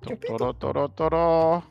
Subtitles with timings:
[0.00, 1.62] Toro, toro, toro.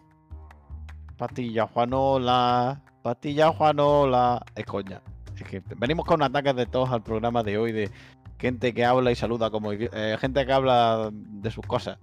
[1.17, 2.81] Patilla Juanola.
[3.01, 4.45] Patilla Juanola.
[4.55, 5.01] Es coña.
[5.35, 7.89] Es que venimos con ataques de todos al programa de hoy de
[8.39, 11.97] gente que habla y saluda como eh, gente que habla de sus cosas.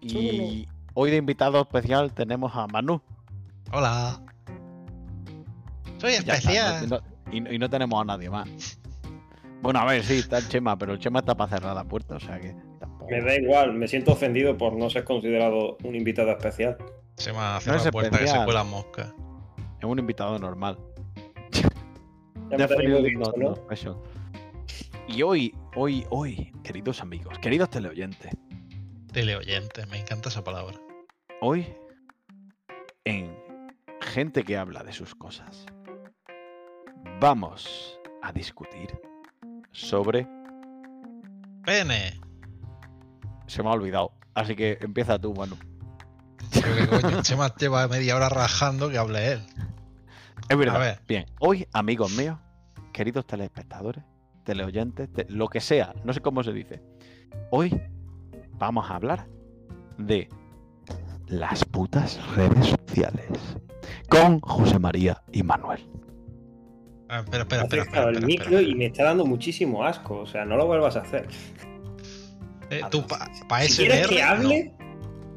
[0.00, 3.00] Y hoy de invitado especial tenemos a Manu.
[3.72, 4.20] Hola.
[5.98, 6.88] Soy está, especial.
[6.88, 7.00] no-
[7.32, 8.48] y, no- y no tenemos a nadie más.
[9.62, 12.16] Bueno, a ver, sí, está el Chema, pero el Chema está para cerrar la puerta,
[12.16, 12.54] o sea que.
[13.08, 16.76] Me da igual, me siento ofendido por no ser considerado un invitado especial.
[17.16, 18.44] Se me hace No la puerta que se especial.
[18.44, 19.14] cuelan moscas.
[19.78, 20.78] Es un invitado normal.
[22.50, 23.54] Ya no- ¿no?
[25.08, 28.30] Y hoy, hoy, hoy, queridos amigos, queridos teleoyentes,
[29.12, 30.78] Teleoyente, me encanta esa palabra.
[31.40, 31.66] hoy
[33.04, 33.34] en
[34.00, 35.64] Gente que habla de sus cosas,
[37.20, 38.88] vamos a discutir
[39.72, 40.26] sobre...
[41.64, 42.20] Pene.
[43.46, 45.56] Se me ha olvidado, así que empieza tú, Manu.
[46.52, 49.40] Que coño, Chema lleva media hora rajando que hable él.
[50.48, 50.76] Es verdad.
[50.76, 51.00] A ver.
[51.08, 52.38] Bien, hoy, amigos míos,
[52.92, 54.04] queridos telespectadores,
[54.44, 56.82] teleoyentes, te- lo que sea, no sé cómo se dice.
[57.50, 57.80] Hoy
[58.52, 59.26] vamos a hablar
[59.98, 60.28] de
[61.26, 63.26] las putas redes sociales
[64.08, 65.88] con José María y Manuel.
[67.08, 67.82] Ah, espera, espera, espera.
[67.82, 68.62] espera, el espera, micro espera.
[68.62, 70.18] y me está dando muchísimo asco.
[70.20, 71.26] O sea, no lo vuelvas a hacer.
[72.70, 73.28] Eh, tú, para
[73.64, 74.72] Si quieres que hable,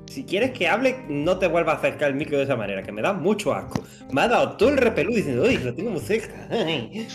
[0.08, 2.92] si quieres que hable, no te vuelvas a acercar el micro de esa manera, que
[2.92, 3.84] me da mucho asco.
[4.12, 6.48] Me ha dado todo el repelú diciendo, uy, lo tengo muy cerca.
[6.50, 7.08] Ay".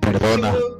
[0.00, 0.52] Perdona.
[0.52, 0.78] Seguro-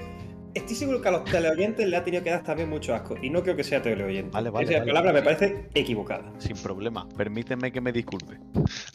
[0.53, 3.15] Estoy seguro que a los teleoyentes le ha tenido que dar también mucho asco.
[3.23, 4.33] Y no creo que sea teleoyente.
[4.33, 4.91] Vale, vale, Esa vale.
[4.91, 6.25] palabra me parece equivocada.
[6.39, 8.37] Sin problema, permíteme que me disculpe.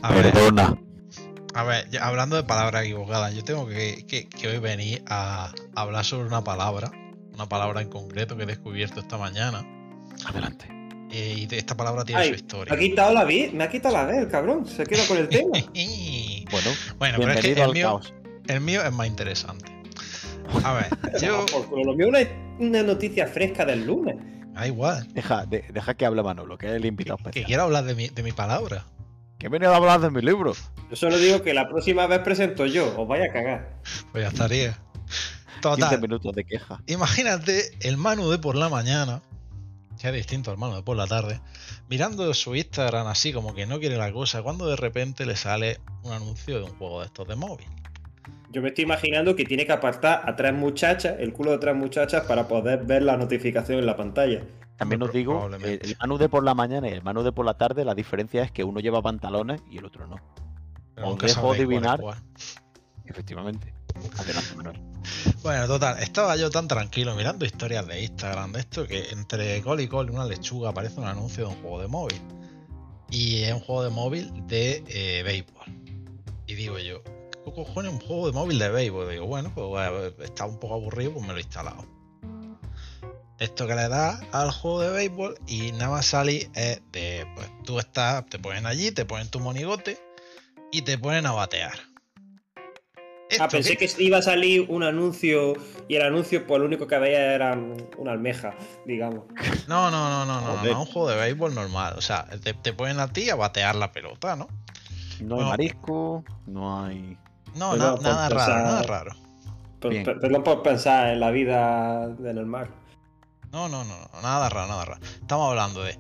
[0.02, 0.78] A ver, Perdona.
[1.54, 5.54] a ver, ya hablando de palabras equivocadas, yo tengo que, que- que hoy venir a
[5.78, 6.92] hablar sobre una palabra,
[7.34, 9.66] una palabra en concreto que he descubierto esta mañana.
[10.26, 10.68] Adelante.
[11.12, 12.74] eh, y de- esta palabra tiene Ay, su me historia.
[12.74, 14.66] ha quitado la vez, me ha quitado la vez, el cabrón.
[14.68, 15.58] Se queda con el tema.
[16.52, 18.00] Bueno, bueno, pero es que el mío,
[18.48, 19.66] el mío es más interesante.
[20.64, 20.88] A ver,
[21.22, 21.46] yo.
[21.48, 22.28] Por culo, lo mío es
[22.60, 24.16] una, una noticia fresca del lunes.
[24.54, 25.12] Da igual.
[25.14, 27.96] Deja, de- deja que hable Manolo, que es el invitado Que, que quiero hablar de
[27.96, 28.86] mi, de mi palabra.
[29.40, 30.54] Que he venido a hablar de mi libro.
[30.90, 33.82] Yo solo digo que la próxima vez presento yo, os vaya a cagar.
[34.12, 34.72] Pues ya estaría.
[34.72, 36.02] 15 Total.
[36.02, 36.80] minutos de queja.
[36.88, 39.22] Imagínate el Manu de por la mañana,
[40.00, 41.40] que es distinto de por la tarde,
[41.90, 45.80] mirando su Instagram así como que no quiere la cosa, cuando de repente le sale
[46.04, 47.68] un anuncio de un juego de estos de móvil.
[48.52, 51.76] Yo me estoy imaginando que tiene que apartar a tres muchachas, el culo de tres
[51.76, 54.44] muchachas, para poder ver la notificación en la pantalla.
[54.78, 57.58] También os digo, el Manu de por la mañana y el Manu de por la
[57.58, 60.18] tarde, la diferencia es que uno lleva pantalones y el otro no.
[61.04, 62.02] Os dejo adivinar.
[63.06, 63.75] Efectivamente.
[64.56, 64.80] Manuel.
[65.44, 69.80] Bueno, total, estaba yo tan tranquilo mirando historias de Instagram de esto que entre col
[69.82, 72.22] y col una lechuga aparece un anuncio de un juego de móvil.
[73.12, 75.66] Y es un juego de móvil de eh, béisbol.
[76.48, 79.10] Y digo yo, ¿qué cojones un juego de móvil de béisbol?
[79.10, 81.86] Digo, bueno, pues está un poco aburrido, pues me lo he instalado.
[83.38, 87.48] Esto que le das al juego de béisbol y nada más salir es de, pues
[87.66, 90.00] tú estás, te ponen allí, te ponen tu monigote
[90.72, 91.95] y te ponen a batear.
[93.40, 95.54] Ah, pensé que iba a salir un anuncio
[95.88, 97.58] y el anuncio, pues lo único que veía era
[97.98, 98.54] una almeja,
[98.86, 99.24] digamos.
[99.68, 101.96] No, no, no, no, no, no, un juego de béisbol normal.
[101.98, 104.48] O sea, te, te ponen a ti a batear la pelota, ¿no?
[105.22, 105.50] No hay Bueno.
[105.50, 107.18] marisco, no hay.
[107.56, 109.12] No, Pues na- nada raro, pensar- nada raro.
[109.80, 110.04] Por- Bien.
[110.04, 112.70] per- Perdón por pensar en la vida en el mar.
[113.52, 115.02] No, no, no, no, nada raro, nada raro.
[115.22, 115.98] Estamos hablando de,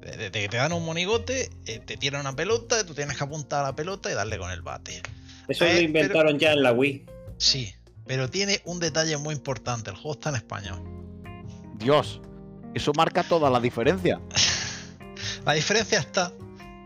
[0.00, 3.24] de- de que te dan un monigote, eh, te tiran una pelota, tú tienes que
[3.24, 5.00] apuntar a la pelota y darle con el bate.
[5.48, 7.06] Eso Eh, lo inventaron ya en la Wii.
[7.38, 7.72] Sí,
[8.06, 10.80] pero tiene un detalle muy importante, el juego está en español.
[11.74, 12.20] Dios,
[12.74, 14.20] eso marca toda la diferencia.
[15.44, 16.32] La diferencia está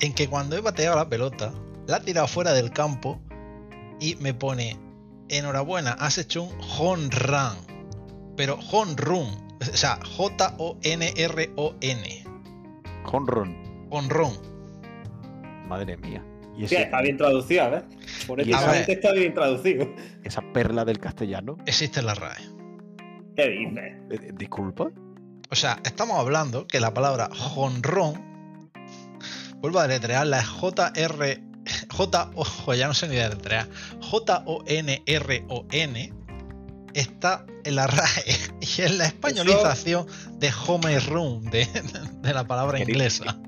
[0.01, 1.53] en que cuando he bateado la pelota,
[1.87, 3.19] la he tirado fuera del campo
[3.99, 4.77] y me pone,
[5.31, 7.57] enhorabuena, has hecho un home run.
[8.37, 9.27] Pero home run,
[9.61, 12.25] o sea, J-O-N-R-O-N.
[13.11, 13.57] Honron.
[13.91, 14.33] Home run.
[15.67, 16.23] Madre mía.
[16.65, 17.85] Y Sí, está bien traducido, a ver.
[18.27, 19.89] Por Y eso está bien traducido.
[20.25, 21.57] esa perla del castellano.
[21.67, 22.37] Existe en la RAE.
[23.37, 23.79] ¿Qué dices?
[23.79, 24.91] Eh, eh, Disculpa.
[25.51, 28.71] O sea, estamos hablando que la palabra jonrón,
[29.57, 31.43] vuelvo a deletrearla, es J-R,
[31.91, 33.67] J, ojo, ya no sé ni deletrear,
[34.91, 36.13] J-O-N-R-O-N,
[36.95, 38.25] está en la RAE
[38.61, 40.07] y es la españolización
[40.39, 41.67] de home room, de,
[42.23, 43.39] de la palabra Querido- inglesa.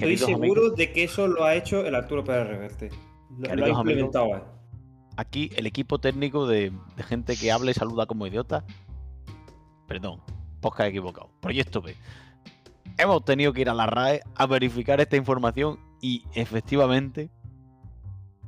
[0.00, 2.90] Estoy seguro amigos, de que eso lo ha hecho el Arturo Pérez Reverte.
[3.38, 3.78] Lo, lo ha amigos.
[3.80, 4.34] implementado.
[4.36, 4.42] él.
[5.16, 8.64] aquí el equipo técnico de, de gente que habla y saluda como idiota.
[9.86, 10.20] Perdón,
[10.60, 11.30] podcast equivocado.
[11.40, 11.94] Proyecto B.
[12.98, 17.30] hemos tenido que ir a la RAE a verificar esta información y efectivamente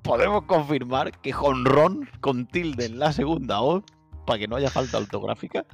[0.03, 3.83] podemos confirmar que jonrón con tilde en la segunda O,
[4.27, 5.65] para que no haya falta ortográfica,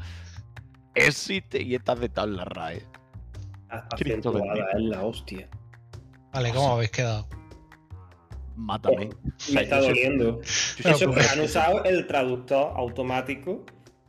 [0.94, 2.82] existe y está aceptado en la RAE.
[3.96, 4.76] Cristo Acentuada, bendito.
[4.76, 5.48] es la hostia.
[6.32, 7.26] Vale, ¿cómo habéis quedado?
[8.56, 9.10] Mátame.
[9.10, 10.40] O Me está doliendo.
[10.42, 13.64] Eso que han usado el traductor automático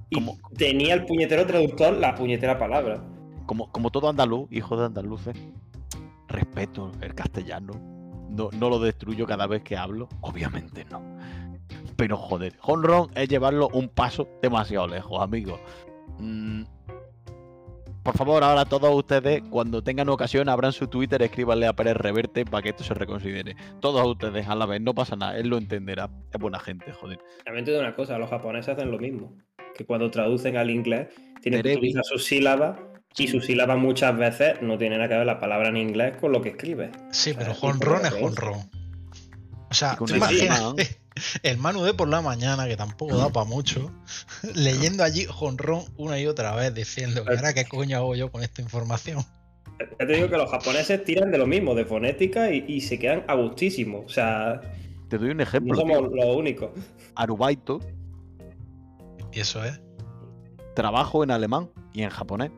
[0.10, 0.25] y
[0.57, 3.04] tenía el puñetero traductor la puñetera palabra.
[3.45, 5.36] como, como todo andaluz, hijo de andaluces,
[6.27, 7.74] respeto el castellano.
[8.30, 10.07] No, no lo destruyo cada vez que hablo.
[10.22, 11.01] Obviamente no.
[11.95, 15.60] Pero joder, honrón es llevarlo un paso demasiado lejos, amigos.
[16.19, 16.63] Mm,
[18.04, 22.46] por favor, ahora todos ustedes, cuando tengan ocasión, abran su Twitter, escríbanle a Pérez Reverte
[22.46, 23.56] para que esto se reconsidere.
[23.80, 26.10] Todos ustedes a la vez, no pasa nada, él lo entenderá.
[26.31, 27.19] Es buena gente, joder.
[27.44, 29.36] También te digo una cosa, los japoneses hacen lo mismo.
[29.75, 31.10] Que cuando traducen al inglés,
[31.42, 32.78] tienen que utilizar sus sílabas
[33.18, 36.31] y sus sílabas muchas veces no tienen nada que ver la palabra en inglés con
[36.31, 36.92] lo que escribes.
[37.12, 38.69] Sí, pero jonrón es jonrón.
[39.69, 40.99] O sea, tú imagínate
[41.44, 43.92] el Manu de por la mañana, que tampoco da para mucho,
[44.56, 48.44] leyendo allí jonrón una y otra vez, diciendo, ¿y ahora qué coño hago yo con
[48.44, 49.24] esta información?
[50.00, 53.00] Ya te digo que los japoneses tiran de lo mismo, de fonética, y, y se
[53.00, 54.01] quedan a gustísimo.
[54.06, 54.60] O sea,
[55.07, 55.75] Te doy un no ejemplo.
[55.75, 56.10] somos tío.
[56.16, 56.69] los únicos.
[57.16, 57.80] Arubaito,
[59.31, 59.80] Y eso es.
[60.75, 62.51] trabajo en alemán y en japonés.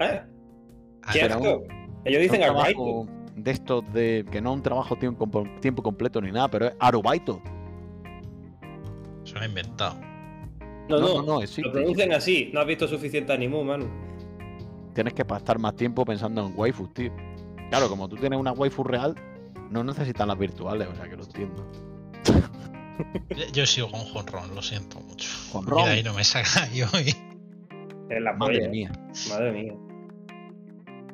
[0.00, 0.22] ¿Eh?
[1.12, 1.62] ¿Qué asco?
[2.04, 3.06] Ellos dicen trabajo
[3.36, 5.28] de estos de que no es un trabajo tiempo,
[5.60, 7.42] tiempo completo ni nada, pero es arubaito.
[9.32, 9.98] Suena inventado.
[10.88, 12.50] No, no, no, no, existe, lo pronuncian así.
[12.52, 13.86] No has visto suficiente anime, mano.
[14.94, 17.10] Tienes que pasar más tiempo pensando en waifus, tío.
[17.70, 19.14] Claro, como tú tienes una waifu real,
[19.70, 21.66] no necesitas las virtuales, o sea que lo entiendo.
[23.30, 25.28] Yo- Yo sigo con jonrón, lo siento mucho.
[25.50, 25.80] Jonrón.
[25.80, 27.14] Y de ahí no me sacáis hoy.
[28.10, 28.68] Es la Madre polla.
[28.68, 28.92] mía.
[29.30, 29.72] Madre mía.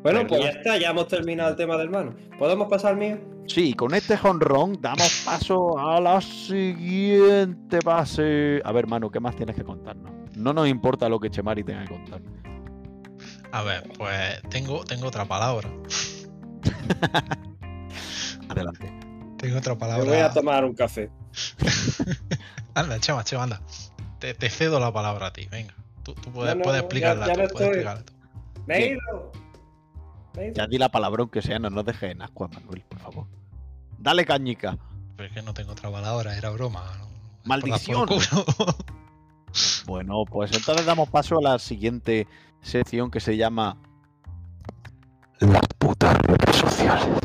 [0.03, 2.15] Bueno, pues ya está, ya hemos terminado el tema del mano.
[2.39, 3.19] ¿Podemos pasar mío?
[3.47, 8.61] Sí, con este honrón damos paso a la siguiente base.
[8.65, 10.13] A ver, Manu, ¿qué más tienes que contarnos?
[10.37, 12.21] No nos importa lo que Chemari tenga que contar.
[13.51, 15.69] A ver, pues tengo, tengo otra palabra.
[18.49, 18.93] Adelante.
[19.39, 20.05] Tengo otra Me palabra.
[20.05, 21.11] voy a tomar un café.
[22.75, 23.61] Anda, Chema, Chema, anda.
[24.19, 25.75] Te, te cedo la palabra a ti, venga.
[26.03, 27.67] Tú, tú puedes, No, no, puedes ya- explicarla ya tú, no puedes estoy.
[27.69, 28.13] explicarla tú.
[28.67, 29.33] Me he ido.
[30.55, 33.27] Ya di la palabrón que sea, no nos dejes en ascuas, Manuel, por favor.
[33.99, 34.79] Dale cañica.
[35.17, 36.85] Pero es que no tengo otra palabra, era broma.
[37.45, 38.09] ¡Maldición!
[39.87, 42.27] Bueno, pues entonces damos paso a la siguiente
[42.61, 43.79] sección que se llama
[45.41, 47.19] Las putas redes sociales.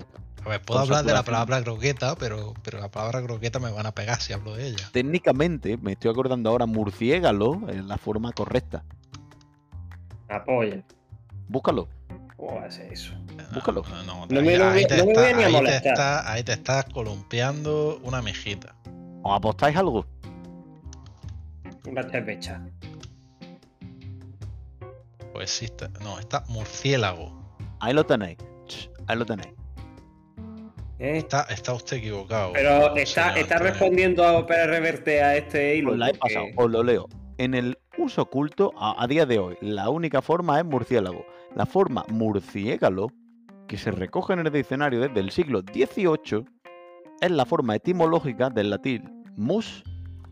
[0.46, 3.86] A ver, puedo hablar de la palabra croqueta, pero, pero la palabra croqueta me van
[3.86, 4.90] a pegar si hablo de ella.
[4.92, 8.84] Técnicamente, me estoy acordando ahora, murciégalo es la forma correcta.
[10.30, 10.84] Apoya.
[11.48, 11.88] Búscalo.
[12.46, 13.14] ¿Cómo va a ser eso?
[13.54, 13.84] Búscalo.
[13.90, 15.54] No, no, No me- no ahí te no me está- voy a ni a ahí
[15.54, 15.94] te molestar.
[15.94, 18.76] está- ahí te estás columpiando una mejita.
[19.22, 20.06] ¿Os apostáis algo?
[21.88, 22.62] Una cerveza.
[25.34, 27.32] Pues sí, está, no, está murciélago.
[27.80, 28.38] Ahí lo tenéis.
[29.08, 29.54] Ahí lo tenéis.
[31.00, 31.18] ¿Eh?
[31.18, 32.54] Está, está usted equivocado.
[32.54, 35.92] Pero está, está respondiendo a Pérez Reverte a este hilo.
[35.94, 37.08] Os la he pasado, os lo leo.
[37.38, 41.26] En el uso oculto, a, a día de hoy, la única forma es murciélago.
[41.56, 43.08] La forma murciégalo,
[43.68, 46.46] que se recoge en el diccionario desde el siglo XVIII,
[47.22, 49.84] es la forma etimológica del latín mus,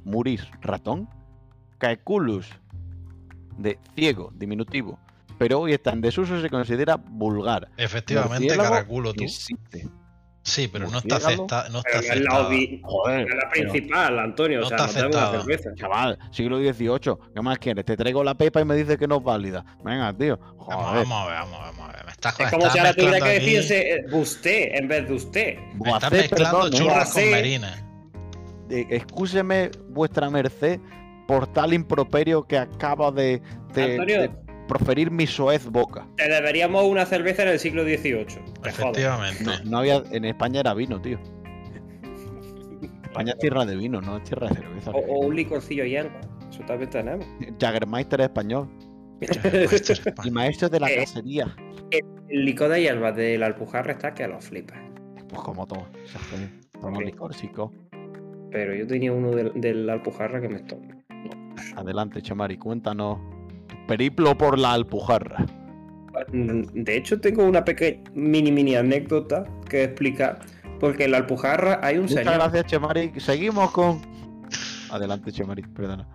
[0.03, 1.09] muris, ratón,
[1.77, 2.47] caeculus,
[3.57, 4.99] de ciego, diminutivo.
[5.37, 7.69] Pero hoy está en desuso y se considera vulgar.
[7.77, 9.23] Efectivamente, Murciélago caraculo tú.
[9.23, 9.87] Existe.
[10.43, 12.43] Sí, pero no está no está Pero la, aceptada.
[12.83, 14.59] Joder, no es la pero- principal, Antonio.
[14.61, 15.41] no o sea, está no tengo aceptada.
[15.41, 15.69] cerveza.
[15.75, 17.85] Chaval, siglo XVIII, ¿qué más quieres?
[17.85, 19.63] Te traigo la pepa y me dices que no es válida.
[19.83, 20.37] Venga, tío.
[20.39, 21.05] Vamos, Joder.
[21.07, 22.05] vamos a ver, vamos a ver, vamos a ver.
[22.05, 25.57] Me estás, Es como si ahora tuviera que decirse eh, usted en vez de usted.
[25.75, 27.31] Me estás mezclando perdón, churras con Boacé.
[27.31, 27.83] merines.
[28.71, 30.79] Eh, Excúseme, vuestra merced,
[31.27, 33.41] por tal improperio que acaba de,
[33.75, 34.21] de- Antonio.
[34.21, 34.31] de
[34.71, 36.07] proferir mi soez boca.
[36.15, 38.25] Te deberíamos una cerveza en el siglo XVIII.
[38.65, 39.43] Efectivamente.
[39.43, 41.19] No, no había, en España era vino, tío.
[43.03, 44.91] España es tierra de vino, no es tierra de cerveza.
[44.91, 46.21] O, o un licorcillo hierba.
[46.49, 47.25] Eso también tenemos.
[47.59, 48.69] Jaggermeister es español.
[50.23, 50.95] El maestro de la Eh.
[50.97, 51.53] cacería.
[52.29, 54.77] El licor de hierba de la Alpujarra está que a los flipas.
[55.27, 55.85] Pues como todo.
[56.05, 56.49] se hace.
[56.79, 57.03] Toma Ok.
[57.05, 57.73] licor, chico.
[58.51, 60.79] Pero yo tenía uno del, del Alpujarra que me estoy.
[61.75, 63.19] Adelante, Chamari, cuéntanos
[63.87, 65.45] periplo por la Alpujarra.
[66.31, 70.39] De hecho, tengo una pequeña mini mini anécdota que explicar.
[70.79, 72.33] Porque en la Alpujarra hay un Muchas señor.
[72.35, 73.11] gracias, Chemari.
[73.19, 74.01] Seguimos con.
[74.89, 76.07] Adelante, Chemari, perdona.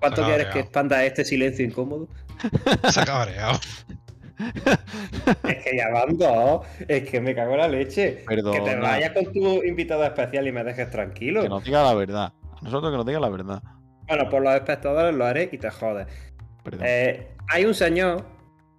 [0.00, 2.08] ¿Cuánto quieres que expanda este silencio incómodo?
[2.90, 3.58] Se ha cabreado.
[5.48, 6.66] Es que ya van dos.
[6.88, 8.24] Es que me cago en la leche.
[8.26, 8.58] Perdona.
[8.58, 11.42] Que te vayas con tu invitado especial y me dejes tranquilo.
[11.42, 12.32] Que nos diga la verdad.
[12.42, 13.62] A nosotros que nos diga la verdad.
[14.12, 16.06] Bueno, por los espectadores lo haré y te jodes.
[16.82, 18.26] Eh, hay un señor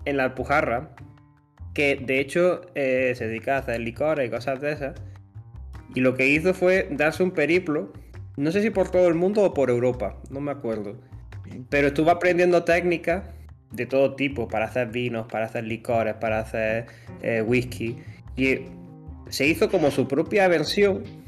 [0.06, 0.92] en la Alpujarra
[1.74, 4.94] que de hecho eh, se dedica a hacer licores y cosas de esas.
[5.96, 7.92] Y lo que hizo fue darse un periplo,
[8.38, 10.98] no sé si por todo el mundo o por Europa, no me acuerdo.
[11.72, 13.24] Pero estuvo aprendiendo técnicas
[13.72, 16.86] de todo tipo para hacer vinos, para hacer licores, para hacer
[17.24, 17.98] eh, whisky.
[18.36, 18.68] Y
[19.30, 21.23] se hizo como su propia versión,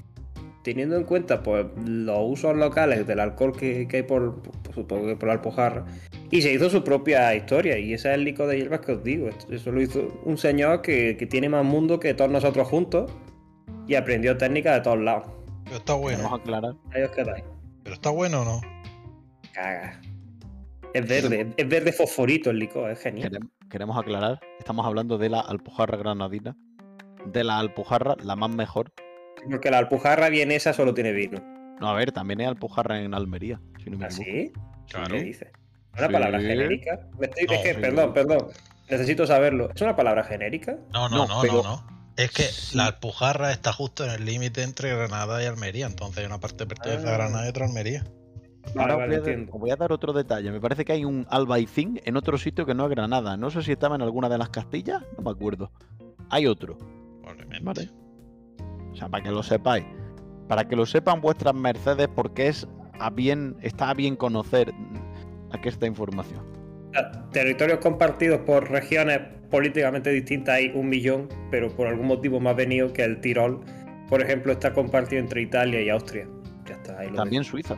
[0.65, 5.05] teniendo en cuenta pues, los usos locales del alcohol que, que hay por, por, supongo
[5.05, 5.86] que por Alpujarra.
[6.31, 7.77] Y se hizo su propia historia.
[7.77, 9.29] Y ese es el licor de hierbas que os digo.
[9.50, 13.12] Eso lo hizo un señor que, que tiene más mundo que todos nosotros juntos.
[13.88, 15.27] Y aprendió técnicas de todos lados.
[15.65, 16.24] Pero está bueno.
[16.24, 16.74] Vamos a aclarar.
[16.91, 17.43] Ahí os quedáis.
[17.84, 18.62] Pero está bueno o no.
[19.53, 20.01] Caga.
[20.95, 23.29] Es verde, es verde fosforito el licor, es genial.
[23.29, 24.39] Querem- queremos aclarar.
[24.57, 26.57] Estamos hablando de la Alpujarra Granadina.
[27.25, 28.91] De la Alpujarra, la más mejor.
[29.50, 31.40] Porque la alpujarra vienesa solo tiene vino.
[31.80, 33.60] No, a ver, también hay Alpujarra en Almería.
[33.84, 34.24] Si no me equivoco.
[34.30, 34.54] ¿Así?
[34.90, 35.16] Claro.
[35.16, 35.52] ¿Qué dices?
[35.98, 36.14] ¿Una Sí.
[36.14, 37.00] palabra genérica?
[37.20, 37.80] Me estoy- No, es que, sí.
[37.82, 38.48] perdón, perdón.
[38.90, 39.70] Necesito saberlo.
[39.75, 40.78] ¿Es una palabra genérica?
[40.94, 41.96] No, no, No, no, pero- no, no.
[42.18, 42.78] Es que Sí.
[42.78, 45.86] la Alpujarra está justo en el límite entre Granada y Almería.
[45.88, 47.18] Entonces hay una parte pertenece a Ah.
[47.18, 48.06] Granada y otra a Almería.
[48.78, 50.50] Ahora vale, os, voy a voy a dar otro detalle.
[50.52, 53.36] Me parece que hay un albaicín en otro sitio que no es Granada.
[53.38, 55.72] No sé si estaba en alguna de las Castillas, no me acuerdo.
[56.30, 56.78] Hay otro,
[57.22, 57.64] Probablemente.
[57.64, 57.90] ¿vale?
[58.96, 59.86] O sea, para que lo sepáis.
[60.48, 62.68] Para que lo sepan vuestras mercedes, porque es
[63.00, 64.74] a bien, está a bien conocer
[65.52, 66.42] aquí esta información.
[67.32, 69.20] Territorios compartidos por regiones
[69.52, 73.60] políticamente distintas hay un millón, pero por algún motivo más venido que el Tirol,
[74.10, 76.25] por ejemplo, está compartido entre Italia y Austria.
[76.66, 77.75] Ya está, ahí lo También Suiza.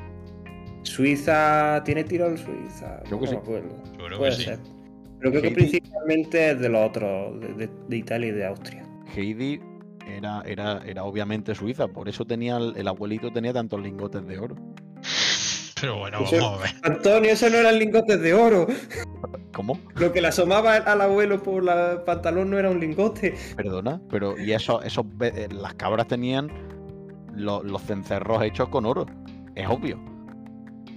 [0.83, 1.81] Suiza.
[1.83, 3.01] ¿Tiene Tirol Suiza?
[3.05, 3.35] Creo que no sí.
[3.37, 3.69] me acuerdo.
[3.97, 4.43] Yo creo Puede que sí.
[4.43, 4.59] ser.
[5.19, 8.83] Pero creo que principalmente es de los otros, de, de- de Italia y de Austria.
[9.15, 9.59] Heidi
[10.15, 14.39] era, era, era obviamente suiza, por eso tenía el, el abuelito tenía tantos lingotes de
[14.39, 14.55] oro.
[15.79, 16.71] Pero bueno, Eso- vamos a ver.
[16.83, 18.65] Antonio, eso no eran lingotes de oro.
[19.53, 19.79] ¿Cómo?
[19.95, 23.35] Lo que le asomaba al abuelo por la pantalón no era un lingote.
[23.55, 26.49] Perdona, pero y eso, esos eh, las cabras tenían
[27.33, 29.05] lo- los cencerros hechos con oro.
[29.55, 29.99] Es obvio.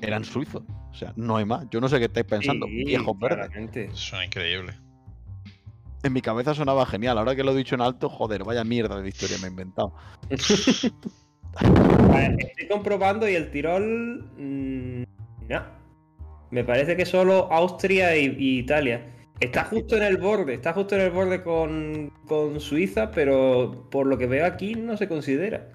[0.03, 0.63] Eran suizos.
[0.91, 1.67] O sea, no hay más.
[1.71, 2.67] Yo no sé qué estáis pensando.
[2.67, 3.39] Sí, Viejos verdes.
[3.49, 3.91] claramente.
[3.93, 4.73] Suena increíble.
[6.03, 7.19] En mi cabeza sonaba genial.
[7.19, 9.93] Ahora que lo he dicho en alto, joder, vaya mierda de historia me he inventado.
[11.57, 14.25] A ver, Estoy comprobando y el Tirol.
[14.37, 15.03] mm,
[15.49, 15.81] no.
[16.51, 19.07] Me parece que solo Austria y, y Italia.
[19.41, 24.07] Está justo en el borde, está justo en el borde con, con Suiza, pero por
[24.07, 25.69] lo que veo aquí no se considera.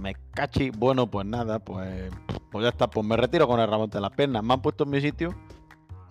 [0.00, 0.70] Me cachi.
[0.70, 2.10] Bueno, pues nada, pues,
[2.50, 2.88] pues ya está.
[2.88, 4.42] Pues me retiro con el ramón de las piernas.
[4.42, 5.34] Me han puesto en mi sitio.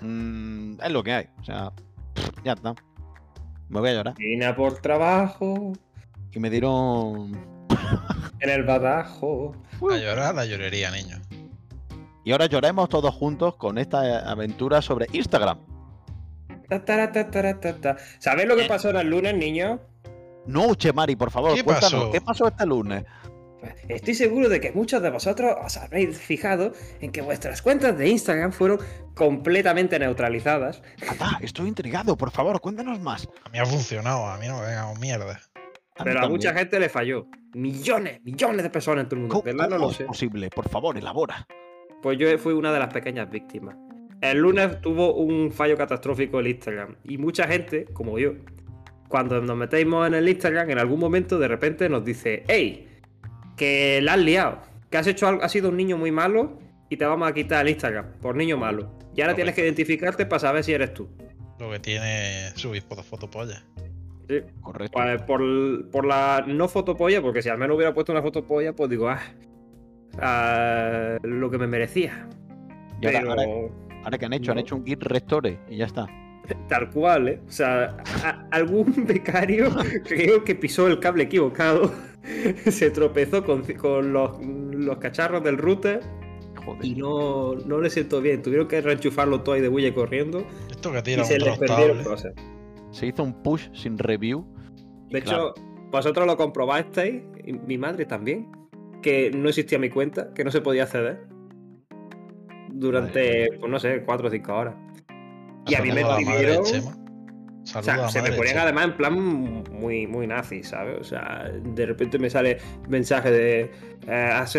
[0.01, 1.25] Mm, es lo que hay.
[1.41, 1.71] O sea,
[2.45, 2.75] ya está.
[3.71, 4.13] Me voy a llorar.
[4.17, 5.73] Vine a por trabajo,
[6.33, 7.31] Y me dieron.
[8.39, 9.55] en el badajo.
[9.81, 11.17] La llorar, la llorería, niño.
[12.23, 15.57] Y ahora lloremos todos juntos con esta aventura sobre Instagram.
[16.69, 17.97] Ta, tara, ta, tara, ta, ta.
[18.19, 18.67] ¿Sabéis lo que Eh.
[18.67, 19.79] pasó el lunes, niño?
[20.45, 21.93] No, Chemari, por favor, ¿Qué cuéntanos.
[21.93, 22.11] pasó?
[22.11, 23.03] ¿Qué pasó este lunes?
[23.87, 28.09] Estoy seguro de que muchos de vosotros os habréis fijado en que vuestras cuentas de
[28.09, 28.79] Instagram fueron
[29.15, 30.81] completamente neutralizadas.
[31.07, 33.27] Ata, estoy intrigado, por favor, cuéntanos más.
[33.45, 35.31] A mí ha funcionado, a mí no me venga mierda.
[35.31, 35.39] A mí
[36.05, 36.31] Pero a también.
[36.31, 37.27] mucha gente le falló.
[37.53, 39.43] Millones, millones de personas en todo el mundo.
[39.43, 39.67] ¿Cómo.
[39.69, 40.05] No lo es sé.
[40.05, 40.49] posible?
[40.49, 41.45] Por favor, elabora.
[42.01, 43.75] Pues yo fui una de las pequeñas víctimas.
[44.21, 46.95] El lunes tuvo un fallo catastrófico el Instagram.
[47.03, 48.33] Y mucha gente, como yo,
[49.09, 52.87] cuando nos metemos en el Instagram, en algún momento de repente nos dice, hey,
[53.61, 54.57] que la has liado,
[54.89, 56.57] que has hecho algo, has sido un niño muy malo
[56.89, 58.91] y te vamos a quitar el Instagram por niño malo.
[59.15, 61.07] Y ahora tienes que identificarte para saber si eres tú.
[61.59, 63.63] Lo que tiene subir fotos fotopollas.
[64.27, 64.39] Sí.
[64.61, 64.93] Correcto.
[64.99, 68.89] Pues por, por la no fotopolla, porque si al menos hubiera puesto una fotopolla, pues
[68.89, 69.19] digo, ah,
[70.19, 72.27] ah, lo que me merecía.
[72.99, 73.43] Y ahora, Pero ahora-
[74.05, 76.07] ahora que han hecho, han hecho un git restore y ya está.
[76.67, 77.39] tal cual, ¿eh?
[77.47, 79.69] O sea, a- algún becario
[80.07, 81.93] creo que pisó el cable equivocado,
[82.69, 86.01] se tropezó con, con los, los cacharros del router
[86.65, 86.85] Joder.
[86.85, 88.41] y no, no le sentó bien.
[88.41, 92.03] Tuvieron que reenchufarlo todo ahí de bulla corriendo Esto que y tira se les perdieron
[92.03, 92.33] cosas.
[92.91, 94.45] Se hizo un push sin review.
[95.09, 98.51] y De claro, hecho, vosotros lo comprobasteis, y mi madre también,
[99.01, 101.25] que no existía mi cuenta, que no se podía acceder
[102.69, 104.75] durante, pues no sé, 4 o 5 horas.
[105.67, 107.00] Y a mí me madre pidieron.
[107.63, 110.97] O sea, se me ponían además en plan muy, muy nazi, ¿sabes?
[110.99, 112.57] O sea, de repente me sale
[112.89, 113.71] mensaje de
[114.07, 114.57] eh, has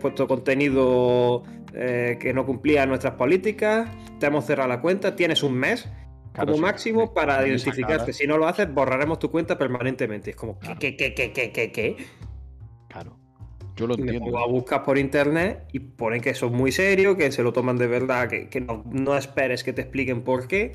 [0.00, 1.42] puesto contenido
[1.74, 3.88] eh, que no cumplía nuestras políticas,
[4.18, 5.88] te hemos cerrado la cuenta, tienes un mes
[6.32, 8.12] Claro, como sí, máximo sí, para identificarte.
[8.12, 10.30] Si no lo haces, borraremos tu cuenta permanentemente.
[10.30, 10.78] Es como, ¿qué, Claro.
[10.80, 11.96] qué, qué, qué, qué, qué, qué?
[12.88, 13.18] Claro.
[13.76, 14.24] Yo lo entiendo.
[14.24, 17.52] pongo a buscar por internet y ponen que eso es muy serio, que se lo
[17.52, 20.72] toman de verdad, que, que no, no esperes que te expliquen por qué,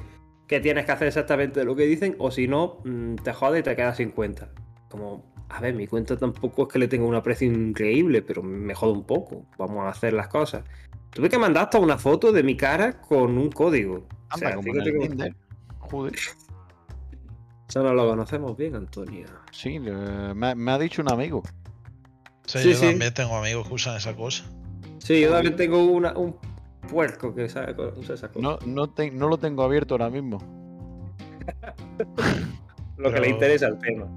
[0.47, 3.63] que tienes que hacer exactamente lo que dicen, o si no, mm, te jode y
[3.63, 4.49] te quedas sin cuenta.
[4.89, 8.75] Como, a ver, mi cuenta tampoco es que le tenga un aprecio increíble, pero me
[8.75, 9.45] jode un poco.
[9.57, 10.63] Vamos a hacer las cosas.
[11.11, 13.95] Tuve que mandar hasta una foto de mi cara con un código.
[13.95, 15.35] O Anda, sea, como en el Tinder.
[15.79, 16.13] Joder.
[17.69, 19.25] Eso no lo conocemos bien, Antonio.
[19.51, 21.41] Sí, me, me ha dicho un amigo.
[22.45, 22.85] Sí, Sí, yo sí.
[22.87, 24.43] también tengo amigos que usan esa cosa.
[24.99, 26.35] Sí, yo también tengo una- un
[26.89, 28.41] puerco que sabe usa esa cosa.
[28.41, 30.37] No, no, te- no lo tengo abierto ahora mismo.
[32.97, 34.07] lo que le interesa al tema.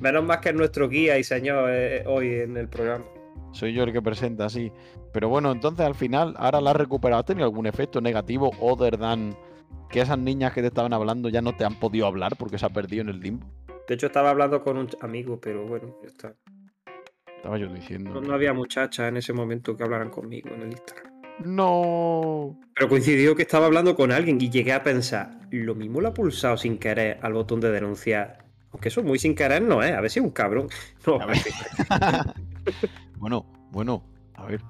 [0.00, 3.04] Menos más que es nuestro guía y señor eh, hoy en el programa.
[3.52, 4.72] Soy yo el que presenta, sí.
[5.12, 7.20] Pero bueno, entonces al final, ahora la has recuperado.
[7.20, 9.36] ¿Has tenido algún efecto negativo other than
[9.88, 12.66] que esas niñas que te estaban hablando ya no te han podido hablar porque se
[12.66, 13.46] ha perdido en el limbo?
[13.86, 16.34] De hecho, estaba hablando con un amigo, pero bueno, ya está.
[17.36, 18.10] Estaba yo diciendo.
[18.14, 21.13] No, no había muchachas en ese momento que hablaran conmigo en el Instagram.
[21.40, 22.58] No.
[22.74, 26.14] Pero coincidió que estaba hablando con alguien y llegué a pensar, lo mismo lo ha
[26.14, 28.44] pulsado sin querer al botón de denunciar.
[28.72, 30.68] Aunque eso muy sin querer no es, a ver si es un cabrón.
[31.06, 31.38] No, A ver.
[33.18, 34.60] bueno, bueno, a ver.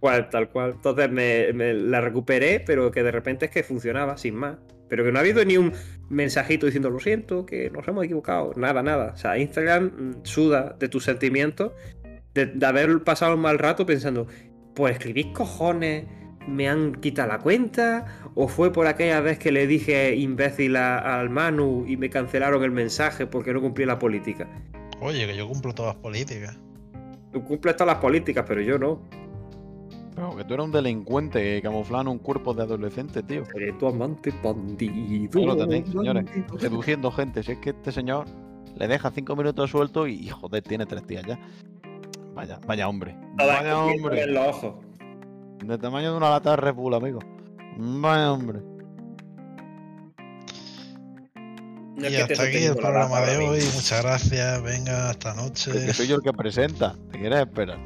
[0.00, 0.72] Cual, tal cual.
[0.72, 4.58] Entonces me, me la recuperé, pero que de repente es que funcionaba sin más.
[4.88, 5.72] Pero que no ha habido ni un
[6.10, 8.52] mensajito diciendo lo siento, que nos hemos equivocado.
[8.56, 9.12] Nada, nada.
[9.14, 11.72] O sea, Instagram mm, suda de tus sentimientos,
[12.34, 14.26] de, de haber pasado un mal rato pensando,
[14.74, 16.04] pues escribís cojones,
[16.48, 21.20] me han quitado la cuenta, o fue por aquella vez que le dije imbécil a-
[21.20, 24.48] al Manu y me cancelaron el mensaje porque no cumplí la política.
[25.00, 26.58] Oye, que yo cumplo todas las políticas.
[27.32, 29.00] Tú cumples todas las políticas, pero yo no.
[30.14, 33.44] Pero que tú eres un delincuente camuflado en un cuerpo de adolescente, tío.
[33.46, 34.92] Seré tu amante bandido.
[35.38, 36.24] Ahí lo tenéis, señores.
[36.26, 36.58] bandido.
[36.58, 37.42] Seduciendo gente.
[37.42, 38.26] Si es que este señor
[38.76, 41.38] le deja cinco minutos suelto y, joder, tiene tres días ya.
[42.34, 43.16] Vaya, vaya hombre.
[43.36, 44.22] Vaya hombre.
[44.22, 44.74] en los ojos.
[45.64, 47.20] De tamaño de una lata de Red Bull, amigo.
[47.76, 48.60] Vaya hombre.
[51.94, 53.60] No y hasta aquí el programa de hoy.
[53.74, 54.62] Muchas gracias.
[54.62, 55.72] Venga, hasta noche.
[55.72, 56.96] Que soy yo el que presenta.
[57.12, 57.78] ¿Te quieres esperar?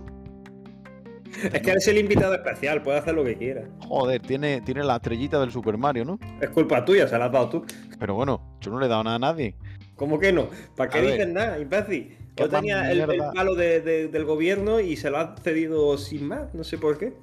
[1.52, 3.64] Es que eres el invitado especial, puede hacer lo que quiera.
[3.80, 6.18] Joder, tiene, tiene la estrellita del Super Mario, ¿no?
[6.40, 7.66] Es culpa tuya, se la has dado tú.
[7.98, 9.54] Pero bueno, yo no le he dado nada a nadie.
[9.96, 10.48] ¿Cómo que no?
[10.76, 11.12] ¿Para qué A ver.
[11.12, 12.16] dices nada, imbécil?
[12.36, 16.54] Yo tenía el, palo de- de- del gobierno y se lo ha cedido sin más,
[16.54, 17.14] no sé por qué.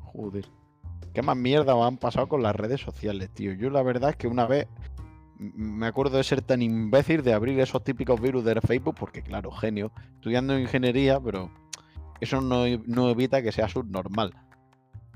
[0.00, 0.46] Joder.
[1.12, 3.52] ¿Qué más mierda me han pasado con las redes sociales, tío?
[3.52, 4.66] Yo la verdad es que una vez
[5.38, 9.50] me acuerdo de ser tan imbécil de abrir esos típicos virus de Facebook, porque claro,
[9.50, 11.50] genio, estudiando ingeniería, pero
[12.20, 14.32] eso no, no evita que sea subnormal.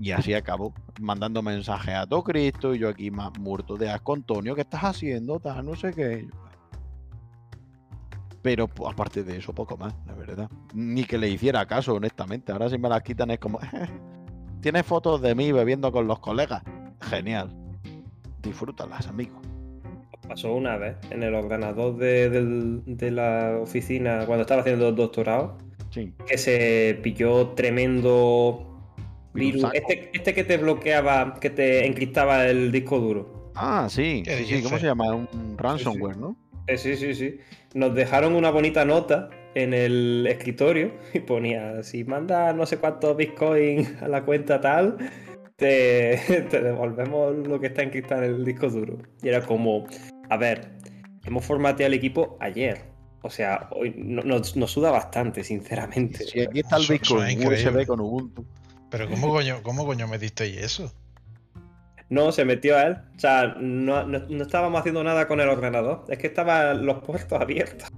[0.00, 4.14] Y así acabó, mandando mensajes a todo Cristo y yo aquí más muerto de asco,
[4.14, 5.40] Antonio, ¿qué estás haciendo?
[5.40, 6.28] Tal, no sé qué.
[8.42, 10.50] Pero pues, aparte de eso, poco más, la verdad.
[10.74, 12.52] Ni que le hiciera caso, honestamente.
[12.52, 13.58] Ahora si me las quitan es como...
[14.60, 16.62] ¿Tienes fotos de mí bebiendo con los colegas?
[17.02, 17.50] Genial.
[18.42, 19.40] Disfrútalas, amigo.
[20.28, 22.28] Pasó una vez en el ordenador de,
[22.84, 25.56] de la oficina cuando estaba haciendo el doctorado,
[25.90, 26.12] Sí.
[26.26, 28.78] que se pilló tremendo
[29.32, 29.64] virus.
[29.72, 33.52] Este, este que te bloqueaba, que te encriptaba el disco duro.
[33.54, 34.22] Ah, sí.
[34.24, 35.14] ¿Qué sí, sí, ¿Cómo se llama?
[35.14, 36.36] Un ransomware, ¿no?
[36.68, 37.40] Eh, sí, sí, sí.
[37.74, 43.16] Nos dejaron una bonita nota en el escritorio y ponía, si mandas no sé cuántos
[43.16, 44.96] bitcoins a la cuenta tal,
[45.56, 48.98] te, te devolvemos lo que está encriptado en el disco duro.
[49.22, 49.86] Y era como,
[50.30, 50.72] a ver,
[51.24, 52.82] hemos formateado el equipo ayer.
[53.22, 56.24] O sea, hoy no- nos, nos suda bastante, sinceramente.
[56.24, 57.46] Si aquí está el Bitcoin.
[57.46, 58.44] USB con Ubuntu.
[58.90, 60.92] Pero ¿cómo coño, cómo coño metisteis eso?
[62.10, 62.96] No, se metió a él.
[63.16, 66.04] O sea, no, no- no estábamos haciendo nada con el ordenador.
[66.08, 67.88] Es que estaban los puertos abiertos.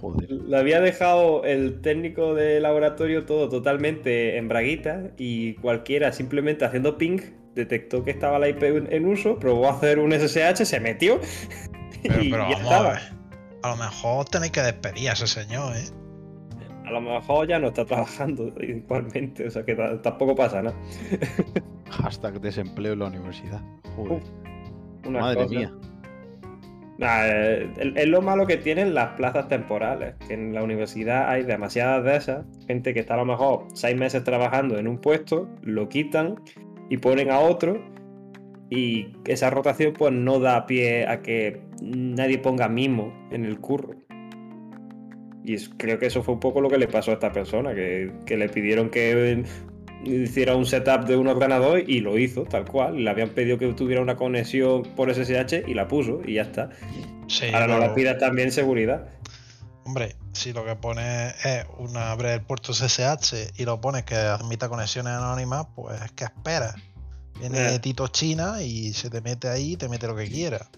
[0.00, 0.30] Joder.
[0.30, 6.98] Le había dejado el técnico de laboratorio todo totalmente en braguita y cualquiera simplemente haciendo
[6.98, 7.20] ping
[7.54, 11.18] detectó que estaba la IP en uso, probó a hacer un SSH, se metió
[12.02, 12.88] Pero, y pero ya vamos estaba.
[12.88, 13.02] a ver.
[13.62, 15.84] A lo mejor tenéis que despedir a ese señor, ¿eh?
[16.86, 20.76] A lo mejor ya no está trabajando igualmente, o sea que ta- tampoco pasa nada.
[21.90, 23.60] Hashtag desempleo en la universidad.
[23.96, 24.22] Joder.
[25.10, 25.72] Madre mía.
[26.98, 31.28] Nah, eh, es es lo malo que tienen las plazas temporales, que en la universidad
[31.30, 34.98] hay demasiadas de esas, gente que está a lo mejor seis meses trabajando en un
[34.98, 36.34] puesto, lo quitan
[36.90, 37.80] y ponen a otro
[38.68, 43.94] y esa rotación pues no da pie a que nadie ponga mimo en el curro.
[45.44, 47.74] Y es- creo que eso fue un poco lo que le pasó a esta persona,
[47.76, 49.44] que, que le pidieron que
[50.04, 53.02] hiciera un setup de un ordenador y lo hizo, tal cual.
[53.04, 56.70] Le habían pedido que tuviera una conexión por SSH y la puso y ya está.
[57.26, 59.08] Sí, Ahora no le pidas también seguridad.
[59.84, 64.14] Hombre, si lo que pones es una abre el puerto SSH y lo pones que
[64.14, 66.74] admita conexiones anónimas, pues ¿qué esperas?
[67.40, 67.78] Viene Eh.
[67.78, 70.68] Tito China y se te mete ahí y te mete lo que quiera.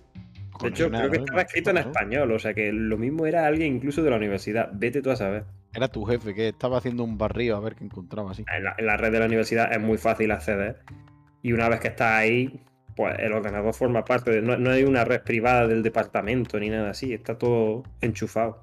[0.61, 3.77] De hecho, creo que estaba escrito en español, o sea que lo mismo era alguien
[3.77, 4.69] incluso de la universidad.
[4.73, 5.45] Vete tú a saber.
[5.75, 8.45] Era tu jefe que estaba haciendo un barrio a ver qué encontraba así.
[8.55, 10.81] En la, en la red de la universidad es muy fácil acceder.
[11.43, 12.63] Y una vez que estás ahí,
[12.97, 14.43] pues el ordenador forma parte de.
[14.43, 18.61] No, no hay una red privada del departamento ni nada así, está todo enchufado.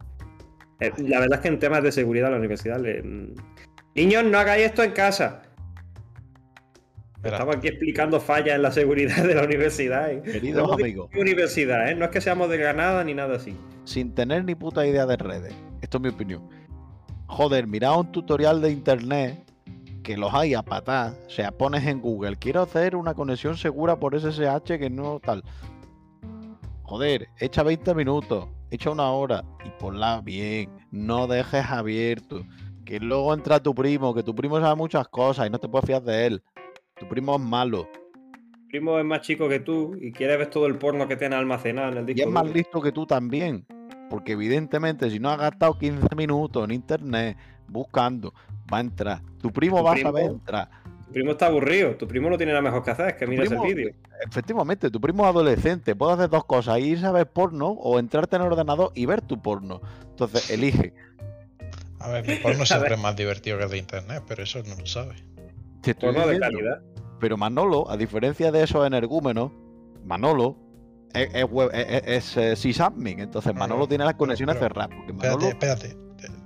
[0.79, 3.01] Eh, la verdad es que en temas de seguridad la universidad le.
[3.01, 3.35] mm,
[3.95, 5.41] Niños, no hagáis esto en casa.
[7.23, 10.11] Estamos aquí explicando fallas en la seguridad de la universidad.
[10.11, 10.21] ¿eh?
[10.23, 11.95] Queridos No amigos, universidad, ¿eh?
[11.95, 13.57] No es que seamos de Granada ni nada así.
[13.85, 16.47] sin tener ni puta idea de redes, esto es mi opinión.
[17.27, 19.43] Joder, mirad un tutorial de internet
[20.03, 21.13] que los hay a patar.
[21.27, 25.43] O sea, pones en Google, quiero hacer una conexión segura por SSH que no tal.
[26.83, 30.69] Joder, echa 20 minutos, echa una hora y ponla bien.
[30.91, 32.45] No dejes abierto.
[32.85, 35.85] Que luego entra tu primo, que tu primo sabe muchas cosas y no te puedes
[35.85, 36.43] fiar de él.
[36.97, 37.89] Tu primo es malo.
[38.53, 41.37] Tu primo es más chico que tú y quiere ver todo el porno que tienes
[41.37, 42.21] almacenado en el disco.
[42.21, 43.65] Y es más listo que tú también.
[44.09, 48.33] Porque evidentemente si no has gastado 15 minutos en internet buscando,
[48.71, 49.21] va a entrar.
[49.41, 50.69] Tu primo Tu va primo- a saber entrar.
[51.07, 53.43] Tu primo está aburrido, tu primo no tiene nada mejor que hacer, es que mira
[53.43, 53.91] ese vídeo.
[54.27, 55.95] Efectivamente, tu primo es adolescente.
[55.95, 56.79] Puede hacer dos cosas.
[56.79, 59.79] Irse a ver porno o entrarte en el ordenador y ver tu porno.
[60.09, 60.93] Entonces, elige.
[61.99, 64.75] a ver, mi porno siempre es más divertido que el de internet, pero eso no
[64.75, 65.23] lo sabes.
[65.99, 66.81] Porno de calidad.
[67.19, 69.51] Pero Manolo, a diferencia de esos energúmenos,
[70.05, 70.57] Manolo
[71.13, 74.89] es, es, es, entonces Manolo tiene las conexiones cerradas.
[74.95, 75.97] Porque Espérate, espérate.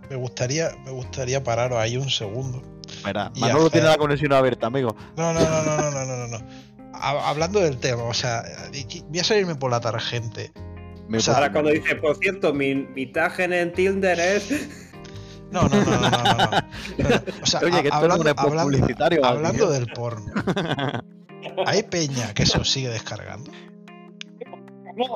[0.10, 2.62] Me gustaría, me gustaría pararos ahí un segundo.
[3.06, 4.96] Verá, Manolo tiene la conexión abierta, amigo.
[5.16, 6.48] No, no, no, no, no, no, no, no.
[6.94, 8.44] Hablando del tema, o sea,
[9.08, 10.42] voy a salirme por la tarjeta.
[11.14, 14.70] O sea, ahora cuando dice, por cierto, mi, mi en Tinder es.
[15.52, 16.34] No, no, no, no, no, no.
[16.34, 17.22] no.
[17.42, 19.26] O sea, Oye, que hablando, publicitario.
[19.26, 20.32] Hablando del porno.
[21.66, 23.52] Hay peña que se os sigue descargando.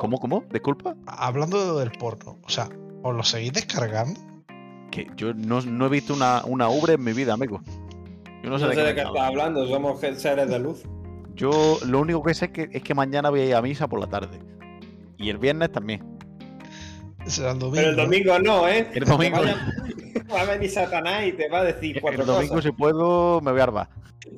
[0.00, 0.44] ¿Cómo, cómo?
[0.52, 0.94] Disculpa.
[1.06, 2.68] Hablando del porno, o sea,
[3.02, 4.18] ¿os lo seguís descargando?
[4.90, 7.60] Que yo no, no he visto una, una ubre en mi vida, amigo.
[8.42, 10.82] Yo no sé No de sé qué, de estás hablando, somos seres de luz.
[11.34, 13.88] Yo lo único que sé es que, es que mañana voy a ir a misa
[13.88, 14.38] por la tarde.
[15.18, 16.02] Y el viernes también.
[17.26, 17.76] Será el domingo.
[17.76, 18.88] Pero el domingo no, ¿eh?
[18.94, 19.72] El domingo- vaya-
[20.32, 22.70] Va a venir Satanás y te va a decir cuatro El domingo, cosas.
[22.70, 23.88] si puedo, me voy a arbar.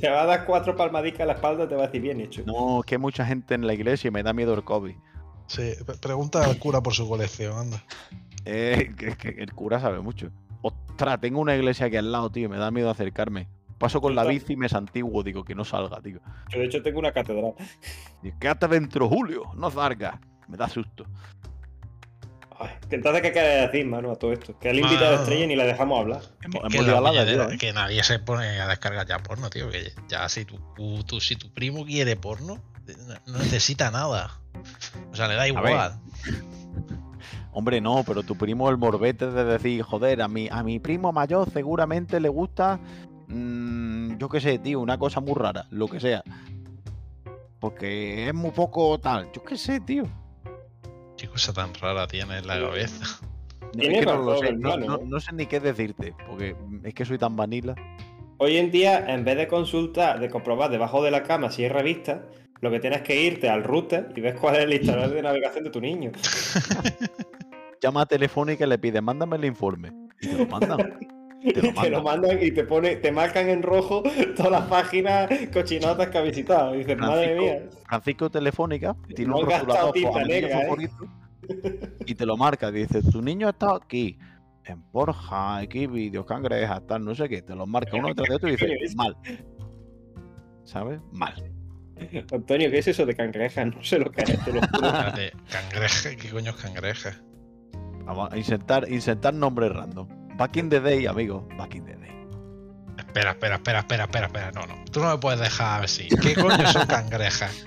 [0.00, 2.20] Te va a dar cuatro palmadicas a la espalda y te va a decir bien
[2.20, 2.42] hecho.
[2.46, 4.94] No, es que hay mucha gente en la iglesia y me da miedo el COVID.
[5.48, 7.82] Sí, pre- pregunta al cura por su colección, anda.
[8.44, 10.30] Eh, que, que el cura sabe mucho.
[10.62, 12.48] Ostras, tengo una iglesia aquí al lado, tío.
[12.48, 13.48] Me da miedo acercarme.
[13.78, 16.20] Paso con la bici y me santiguo, digo, que no salga, tío.
[16.50, 17.52] Yo de hecho tengo una catedral.
[18.22, 20.18] Y quédate dentro, Julio, no salgas.
[20.48, 21.04] Me da susto.
[22.60, 24.58] Ay, que entonces, ¿qué quieres decir, mano, a todo esto?
[24.58, 26.22] Que al No, invitado no, estrella ni la dejamos hablar.
[26.42, 27.58] Hemos, Que, la la de Dios, ¿eh?
[27.58, 29.70] que nadie se pone a descargar ya porno, tío.
[29.70, 30.58] Que ya si tu,
[31.04, 32.60] tu- si tu primo quiere porno,
[33.26, 34.30] no, necesita nada.
[35.12, 35.98] O sea, le da igual.
[37.52, 41.12] Hombre, no, pero tu primo el morbete de decir, joder, a mi, a mi primo
[41.12, 42.78] mayor seguramente le gusta,
[43.26, 46.22] mm, yo qué sé, tío, una cosa muy rara, lo que sea.
[47.58, 50.04] Porque es muy poco tal, yo qué sé, tío.
[51.16, 53.04] Qué cosa tan rara tiene en la cabeza.
[53.60, 54.98] No, Tiene es que no lo sé, no, hermano.
[54.98, 57.74] no- no sé ni qué decirte, porque es que soy tan vanilla.
[58.38, 61.68] Hoy en día, en vez de consultar, de comprobar debajo de la cama si hay
[61.70, 62.22] revista,
[62.60, 65.64] lo que tienes que irte al router y ves cuál es el historial de navegación
[65.64, 66.12] de tu niño.
[67.80, 69.92] Llama a Telefónica y le pide, mándame el informe.
[70.20, 70.98] Y te lo mandan.
[71.40, 72.42] Y Te lo te lo mandan.
[72.42, 74.02] y te pone, te marcan en rojo
[74.36, 76.74] todas las páginas cochinotas que has visitado.
[76.74, 77.62] Y dices, madre mía.
[77.86, 80.90] Francisco Telefónica tiene No un rotulador negra, ¿eh?
[82.06, 82.72] y te lo marca.
[82.72, 84.18] Dice, tu niño ha estado aquí,
[84.64, 87.40] en Porja, aquí vídeos, cangrejas, tal, no sé qué.
[87.40, 89.16] Te los marca uno detrás de otro y dice, mal.
[90.64, 91.00] ¿Sabes?
[91.12, 91.34] Mal.
[92.32, 93.64] Antonio, ¿qué es eso de cangreja?
[93.64, 94.44] No sé lo que es.
[94.44, 94.86] te lo juro.
[94.88, 97.16] Espérate, cangreja, ¿qué coño es cangreja?
[98.04, 100.08] Vamos a insertar, insertar nombres random.
[100.36, 101.46] Back in the day, amigo.
[101.58, 102.08] Back in the day.
[102.96, 104.50] Espera, espera, espera, espera, espera, espera.
[104.52, 104.84] No, no.
[104.90, 106.08] Tú no me puedes dejar así.
[106.22, 107.66] ¿Qué coño son cangrejas?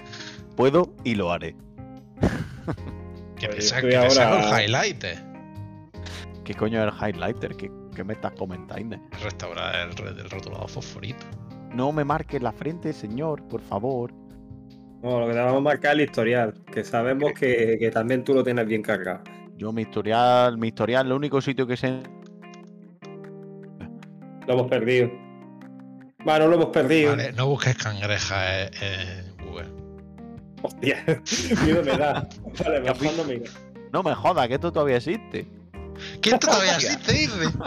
[0.55, 1.55] Puedo y lo haré.
[3.39, 5.17] Pues sa- estoy que me saco el ahora- highlighter.
[6.43, 7.55] ¿Qué coño es el highlighter?
[7.55, 8.97] ¿Qué, qué me estás comentando?
[9.23, 11.25] Restaurar el, el rotulado fosforito.
[11.73, 14.13] No me marques la frente, señor, por favor.
[15.01, 18.23] No, lo que te vamos a marcar es el historial, que sabemos que, que también
[18.23, 19.23] tú lo tienes bien cargado.
[19.57, 22.01] Yo mi historial, mi historial, el único sitio que sé.
[24.47, 25.11] Lo hemos perdido.
[26.23, 27.11] Bueno, lo hemos perdido.
[27.11, 29.67] Vale, no busques cangreja eh, en Google.
[30.61, 31.03] Hostia,
[31.65, 32.27] miedo me da.
[32.63, 33.51] Vale, mejor no mira.
[33.91, 35.47] No me jodas, que esto todavía existe.
[36.21, 36.91] ¿Quién todavía Hostia.
[36.91, 37.57] así te dice?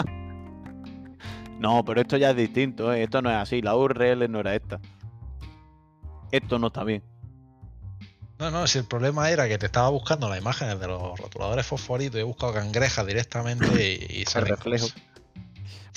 [1.59, 3.05] No, pero esto ya es distinto, ¿eh?
[3.05, 4.81] esto no es así, la URL no era esta.
[6.31, 7.03] Esto no está bien.
[8.39, 11.67] No, no, si el problema era que te estaba buscando las imágenes de los rotuladores
[11.67, 13.67] fosforitos y he buscado cangrejas directamente
[14.11, 14.89] y, y salen reflejo.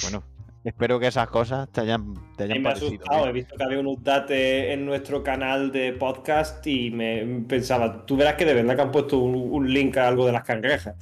[0.04, 0.24] Bueno,
[0.64, 3.02] espero que esas cosas te hayan, te hayan me ha parecido.
[3.04, 8.06] asustado, he visto que había un update en nuestro canal de podcast y me pensaba,
[8.06, 10.44] tú verás que de verdad que han puesto un, un link a algo de las
[10.44, 10.96] cangrejas.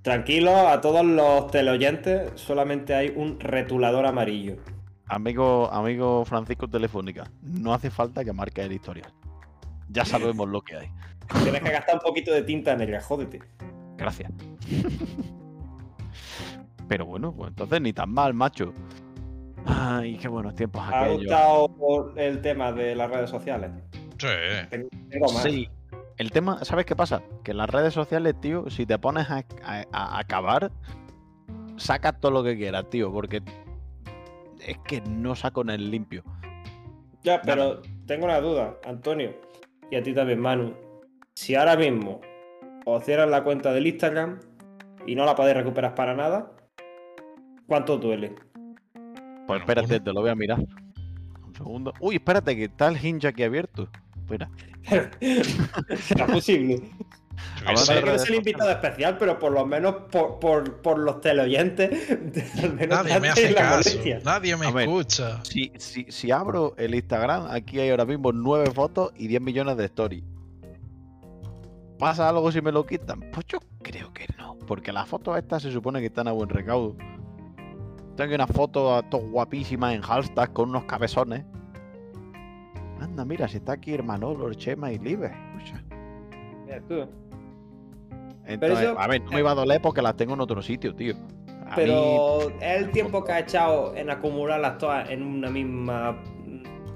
[0.00, 4.56] Tranquilo, a todos los teleoyentes, solamente hay un retulador amarillo.
[5.06, 9.12] Amigo, amigo Francisco Telefónica, no hace falta que marques el historial.
[9.88, 10.90] Ya sabemos lo que hay.
[11.42, 13.40] Tienes que gastar un poquito de tinta negra, jódete.
[13.96, 14.30] Gracias.
[16.88, 18.72] Pero bueno, pues entonces ni tan mal, macho.
[19.64, 21.18] Ay, qué buenos tiempos ¿Ha aquellos.
[21.22, 23.70] gustado el tema de las redes sociales?
[24.18, 24.28] Sí.
[25.10, 25.42] Tengo más.
[25.42, 25.68] Sí.
[26.18, 27.22] El tema, ¿sabes qué pasa?
[27.42, 30.70] Que en las redes sociales, tío, si te pones a, a- a acabar,
[31.76, 33.42] sacas todo lo que quieras, tío, porque
[34.60, 36.22] es que no saco en el limpio.
[37.22, 39.34] Ya, pero tengo una duda, Antonio,
[39.90, 40.74] y a ti también, Manu.
[41.34, 42.20] Si ahora mismo
[42.84, 44.40] os cierran la cuenta del Instagram
[45.06, 46.52] y no la podéis recuperar para nada,
[47.66, 48.34] ¿cuánto duele?
[49.46, 50.58] Pues espérate, te lo voy a mirar.
[51.46, 51.92] Un segundo.
[52.00, 53.88] Uy, espérate, que está el hinge aquí abierto.
[54.16, 54.50] Espera.
[55.96, 56.80] ¿Será posible?
[57.64, 61.20] Hubiese- de No redes ser invitado especial, pero por lo menos por, por, por los
[61.20, 62.10] teleoyentes,
[62.62, 63.90] al menos Nadie me hace la caso.
[63.90, 64.20] molestia.
[64.24, 64.88] Nadie me A ver.
[64.88, 65.44] escucha.
[65.44, 69.76] Si, si, si abro el Instagram, aquí hay ahora mismo 9 fotos y 10 millones
[69.76, 70.24] de stories.
[71.98, 73.20] ¿Pasa algo si me lo quitan?
[73.32, 74.56] Pues yo creo que no.
[74.66, 76.94] Porque las fotos estas se supone que están a buen recaudo.
[78.16, 81.44] Tengo unas fotos todas guapísimas en hashtag con unos cabezones.
[83.00, 85.26] Anda, mira, si está aquí Hermanolo, Chema y Live.
[85.58, 85.82] Escucha.
[86.64, 87.08] Mira tú.
[88.46, 90.94] Entonces, eso- a ver, no me iba a doler porque las tengo en otro sitio,
[90.94, 91.14] tío.
[91.14, 96.22] A mí- Pero es el tiempo que ha echado en acumularlas todas en una misma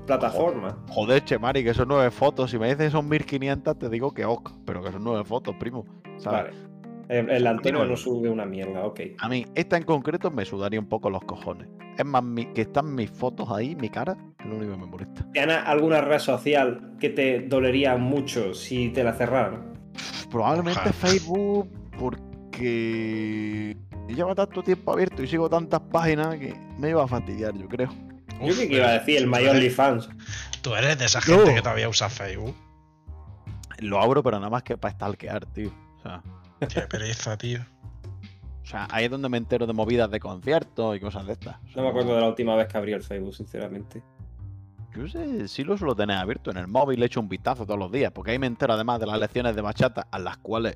[0.06, 0.76] plataforma.
[0.88, 2.50] Joder, Chemari, que son nueve fotos.
[2.50, 4.52] Si me dices que son 1500, te digo que ok.
[4.64, 5.84] Pero que son nueve fotos, primo.
[6.18, 6.54] ¿sabes?
[6.54, 6.70] Vale.
[7.08, 7.86] El, el Antonio no.
[7.86, 9.00] no sube una mierda, ok.
[9.18, 11.66] A mí, esta en concreto me sudaría un poco los cojones.
[11.98, 14.86] Es más, mi- que están mis fotos ahí, mi cara, es lo único que me
[14.86, 15.26] molesta.
[15.32, 19.69] ¿Tienes alguna red social que te dolería mucho si te la cerraran?
[20.30, 20.92] Probablemente Ojalá.
[20.92, 23.76] Facebook, porque
[24.08, 27.88] lleva tanto tiempo abierto y sigo tantas páginas que me iba a fastidiar, yo creo.
[28.40, 30.08] Yo Uf, creo que iba a decir el mayor OnlyFans.
[30.62, 31.38] Tú eres de esa No.
[31.38, 32.54] gente que todavía usa Facebook.
[33.78, 35.70] Lo abro, pero nada más que para stalkear, tío.
[35.98, 36.22] O sea,
[36.68, 37.60] Qué pereza, tío.
[38.62, 41.56] o sea, ahí es donde me entero de movidas de conciertos y cosas de estas.
[41.74, 44.02] No me acuerdo de la última vez que abrí el Facebook, sinceramente.
[44.96, 47.78] Yo sé, sí lo suelo tener abierto en el móvil, le echo un vistazo todos
[47.78, 50.74] los días, porque ahí me entero además de las lecciones de bachata, a las cuales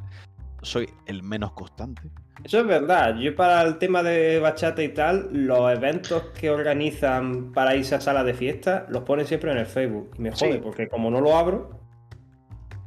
[0.62, 2.03] soy el menos constante.
[2.42, 3.16] Eso es verdad.
[3.16, 8.00] Yo para el tema de bachata y tal, los eventos que organizan para irse a
[8.00, 10.11] salas de fiesta los ponen siempre en el Facebook.
[10.16, 10.46] Y me Sí.
[10.46, 11.81] jode, porque como no lo abro,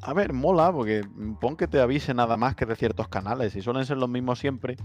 [0.04, 1.02] A ver, mola, porque
[1.42, 4.40] pon que te avise nada más que de ciertos canales, y suelen ser los mismos
[4.40, 4.78] siempre.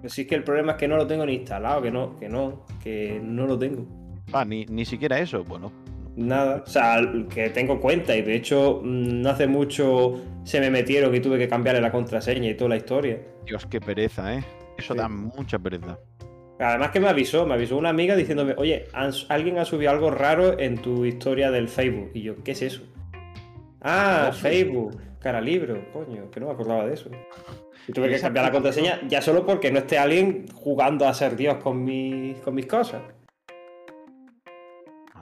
[0.00, 2.14] pues sí es que el problema es que no lo tengo ni instalado, que no,
[2.16, 3.86] que no, que no lo tengo.
[4.32, 5.72] Ah, ni, ni siquiera eso, bueno.
[6.16, 6.62] Nada.
[6.66, 7.00] O sea,
[7.32, 11.38] que tengo cuenta y de hecho mm, no hace mucho se me metieron y tuve
[11.38, 13.20] que cambiarle la contraseña y toda la historia.
[13.46, 14.44] Dios, qué pereza, ¿eh?
[14.76, 14.98] Eso Sí.
[14.98, 15.98] da mucha pereza.
[16.60, 18.86] Además que me avisó, me avisó una amiga diciéndome, oye,
[19.28, 22.10] alguien ha subido algo raro en tu historia del Facebook.
[22.14, 22.82] Y yo, ¿qué es eso?
[23.80, 27.10] Ah, Facebook, cara libro, coño, que no me acordaba de eso.
[27.86, 31.36] Y tuve que cambiar la contraseña ya solo porque no esté alguien jugando a ser
[31.36, 33.02] Dios con mis, con mis cosas.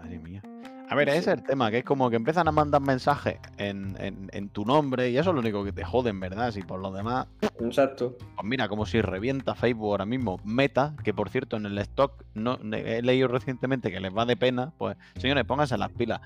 [0.07, 0.43] Madre mía.
[0.89, 3.97] A ver, ese es el tema, que es como que empiezan a mandar mensajes en,
[4.01, 6.53] en- en tu nombre y eso es lo único que te joden, ¿verdad?
[6.53, 7.27] Si por lo demás,
[7.59, 8.17] Exacto.
[8.37, 10.39] pues mira, como si revienta Facebook ahora mismo.
[10.45, 14.37] Meta, que por cierto en el stock no he leído recientemente que les va de
[14.37, 16.21] pena, pues señores, pónganse las pilas.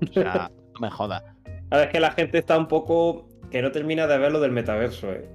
[0.00, 1.24] O sea, no me jodas.
[1.70, 4.38] A ver, es que la gente está un poco que no termina de ver lo
[4.38, 5.28] del metaverso, eh.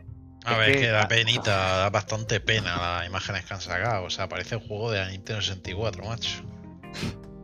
[0.45, 4.05] A Es ver, que- que da penita, da bastante pena las imágenes que han sacado.
[4.05, 6.43] O sea, parece un juego de la Nintendo 64, macho.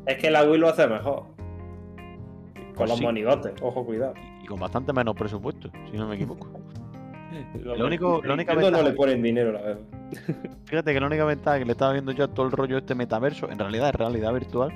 [0.06, 1.24] Es que la Wii lo hace mejor.
[1.26, 3.04] Con Pues los sí.
[3.04, 4.14] monigotes, ojo, cuidado.
[4.44, 6.50] Y con bastante menos presupuesto, si no me equivoco.
[7.62, 9.82] Lo, Lo único- la única Nintendo no le ponen dinero, la verdad.
[10.66, 12.96] Fíjate que la única ventaja que le estaba viendo yo a todo el rollo este
[12.96, 14.72] metaverso, en realidad es realidad virtual,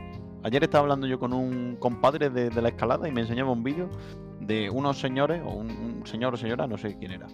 [0.46, 3.64] Ayer estaba hablando yo con un compadre de, de la escalada y me enseñaba un
[3.64, 3.90] vídeo
[4.42, 7.28] de unos señores, o un, un señor o señora, no sé quién era.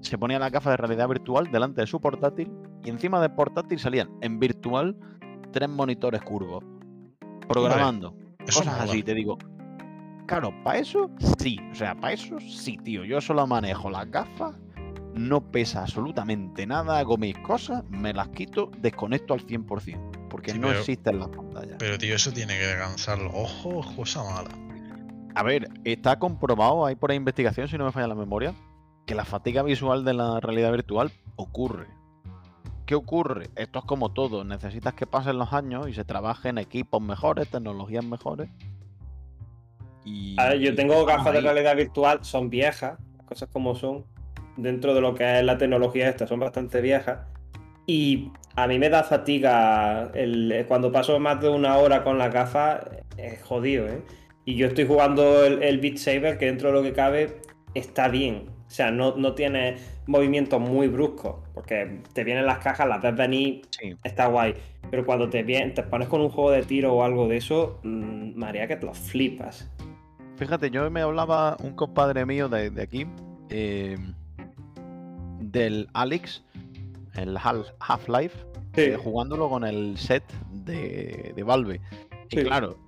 [0.00, 2.50] Se ponía la gafa de realidad virtual delante de su portátil
[2.84, 4.96] y encima del portátil salían en virtual
[5.52, 6.64] tres monitores curvos.
[7.52, 8.14] Programando.
[8.46, 9.38] Eso cosas así, te digo.
[10.26, 11.58] Claro, para eso sí.
[11.70, 13.04] O sea, para eso sí, tío.
[13.04, 14.54] Yo solo manejo las gafas,
[15.14, 20.28] no pesa absolutamente nada, hago mis cosas, me las quito, desconecto al 100%.
[20.30, 21.76] Porque Sí, no pero- existen las pantallas.
[21.78, 24.50] Pero tío, eso tiene que cansar los ojos, cosa mala.
[25.34, 28.54] A ver, está comprobado, hay por ahí investigación, si no me falla la memoria,
[29.06, 31.86] que la fatiga visual de la realidad virtual ocurre.
[32.86, 33.48] ¿Qué ocurre?
[33.56, 37.48] Esto es como todo, necesitas que pasen los años y se trabaje en equipos mejores,
[37.48, 38.50] tecnologías mejores.
[40.04, 44.04] Y, A ver, yo tengo gafas de realidad virtual, son viejas, las cosas como son.
[44.56, 47.20] Dentro de lo que es la tecnología esta, son bastante viejas.
[47.86, 52.32] Y a mí me da fatiga el- cuando paso más de una hora con las
[52.32, 52.80] gafas,
[53.16, 54.02] es jodido, ¿eh?
[54.44, 57.40] Y yo estoy jugando el, el Beat Saber, que dentro de lo que cabe
[57.74, 58.46] está bien.
[58.72, 63.14] O sea, no, no tiene movimientos muy bruscos, porque te vienen las cajas, las ves
[63.14, 63.94] venir, Sí.
[64.02, 64.54] está guay.
[64.90, 67.80] Pero cuando te, vien- te pones con un juego de tiro o algo de eso,
[67.82, 69.70] mm, María, que te lo flipas.
[70.38, 73.06] Fíjate, yo me hablaba un compadre mío de, de aquí,
[73.50, 73.98] eh,
[75.40, 76.42] del Alex,
[77.14, 78.38] el Hal- Half-Life,
[78.76, 80.24] eh, jugándolo con el set
[80.64, 81.78] de, de Valve.
[82.30, 82.42] Y Sí.
[82.44, 82.78] claro,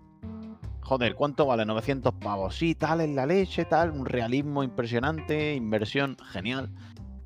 [0.84, 1.64] joder, ¿cuánto vale?
[1.64, 2.54] 900 pavos.
[2.54, 6.70] Sí, tal, en la leche, tal, un realismo impresionante, inversión genial.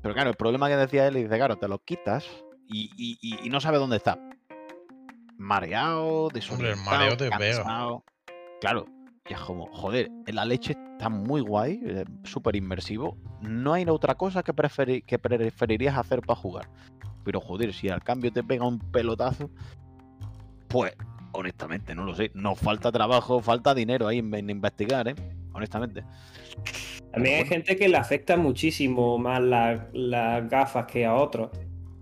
[0.01, 2.25] Pero claro, el problema que decía él, dice, claro, te lo quitas
[2.67, 4.17] y, y- y- y no sabes dónde está.
[5.37, 8.03] Mareado, desorientado, mareo te cansado.
[8.61, 8.85] Claro,
[9.27, 13.17] y es como, joder, en la leche está muy guay, eh, súper inmersivo.
[13.41, 16.69] No hay otra cosa que, preferi- que preferirías hacer para jugar.
[17.23, 19.49] Pero joder, si al cambio te pega un pelotazo,
[20.67, 20.93] pues
[21.31, 22.31] honestamente no lo sé.
[22.33, 25.15] Nos falta trabajo, falta dinero ahí en, en investigar, ¿eh?
[25.53, 26.03] Honestamente.
[27.11, 27.49] También hay Bueno.
[27.55, 31.49] gente que le afecta muchísimo más la- las gafas que a otros.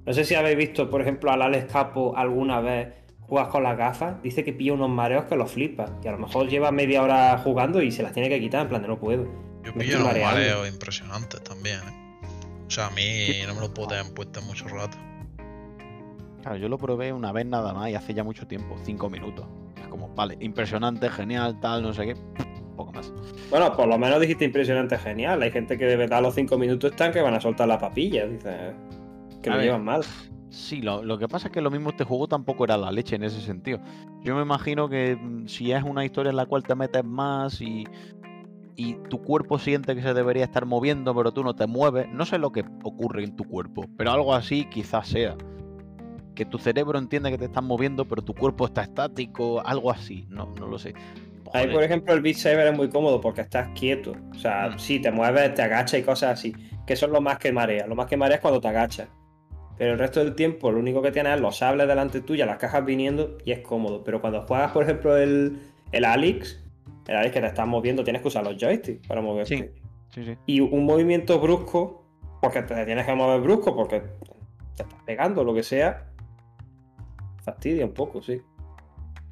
[0.05, 2.89] No sé si habéis visto, por ejemplo, al Alex Capo alguna vez
[3.21, 4.21] jugar con las gafas.
[4.21, 5.85] Dice que pilla unos mareos que lo flipa.
[6.03, 8.69] Y a lo mejor lleva media hora jugando y se las tiene que quitar, en
[8.69, 9.23] plan de no puedo.
[9.63, 12.19] Yo Me pillo unos mareos impresionantes también, ¿eh?
[12.67, 14.97] O sea, a mí no me lo puedo tener puesto mucho rato.
[16.47, 19.45] Claro, yo lo probé una vez nada más y hace ya mucho tiempo, cinco minutos.
[19.81, 22.15] Es como, vale, impresionante, genial, tal, no sé qué.
[22.77, 23.11] Poco más.
[23.49, 25.41] Bueno, por lo menos dijiste impresionante, genial.
[25.41, 27.77] Hay gente que de verdad a los cinco minutos están que van a soltar la
[27.77, 28.25] papilla.
[28.27, 28.73] Dice
[29.43, 29.65] que A lo ver.
[29.65, 30.03] llevan mal.
[30.49, 33.17] Sí, lo, lo que pasa es que lo mismo este juego tampoco era la leche
[33.17, 33.79] en ese sentido.
[34.21, 37.59] Yo me imagino que mm, si es una historia en la cual te metes más
[37.59, 37.83] y,
[38.77, 42.25] y tu cuerpo siente que se debería estar moviendo, pero tú no te mueves, no
[42.25, 45.35] sé lo que ocurre en tu cuerpo, pero algo así quizás sea.
[46.37, 50.27] Que tu cerebro entiende que te estás moviendo, pero tu cuerpo está estático, algo así,
[50.29, 50.93] no, no lo sé.
[51.51, 54.13] Ahí, por ejemplo, el Beat Saber es muy cómodo porque estás quieto.
[54.31, 54.79] O sea, Mm.
[54.79, 56.53] sí, te mueves, te agachas y cosas así.
[56.85, 57.87] Que es lo más que marea.
[57.87, 59.07] Lo más que marea es cuando te agachas.
[59.77, 62.57] Pero el resto del tiempo, lo único que tienes es los sables delante tuya, las
[62.57, 64.03] cajas viniendo y es cómodo.
[64.03, 65.57] Pero cuando juegas, por ejemplo, el,
[65.91, 66.63] el Alex,
[67.07, 69.73] el Alex que te estás moviendo, tienes que usar los joysticks para moverte.
[70.13, 70.37] Sí, sí.
[70.45, 72.05] Y un movimiento brusco,
[72.41, 74.01] porque te tienes que mover brusco, porque
[74.75, 76.06] te estás pegando, lo que sea,
[77.47, 78.41] fastidia un poco, sí.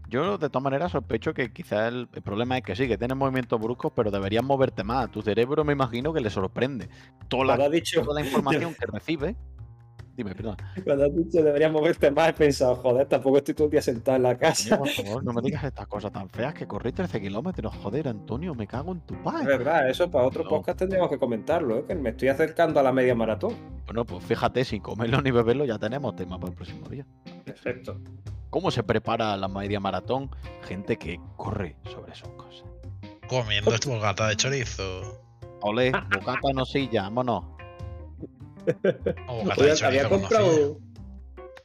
[0.08, 3.18] Yo de todas maneras sospecho que quizás el, el problema es que sí, que tienes
[3.18, 5.12] movimientos bruscos, pero deberías moverte más.
[5.12, 6.88] Tu cerebro me imagino que le sorprende.
[7.28, 9.36] Toda la, dicho, toda la información que recibe.
[10.16, 10.56] Dime, perdón.
[10.86, 14.18] cuando has dicho deberías moverte más, he pensado, joder, tampoco estoy todo el día sentado
[14.18, 14.78] en la casa.
[14.78, 17.76] Por favor, no me digas estas cosas tan feas que corrí 13 kilómetros.
[17.84, 19.46] Joder, Antonio, me cago en tu Es padre.
[19.58, 20.50] verdad, eso para otro No.
[20.50, 21.86] podcast tendríamos que comentarlo, ¿eh?
[21.88, 23.56] que me estoy acercando a la media maratón.
[23.86, 27.06] Bueno, pues fíjate, sin comerlo ni beberlo ya tenemos tema para el próximo día.
[27.44, 28.00] Perfecto.
[28.50, 30.30] ¿Cómo se prepara la media maratón?
[30.64, 32.64] Gente que corre sobre sus cosas.
[33.28, 35.20] Comiendo esta bocata de chorizo.
[35.62, 37.44] Olé, bocata no silla, vámonos.
[39.86, 40.80] Había comprado.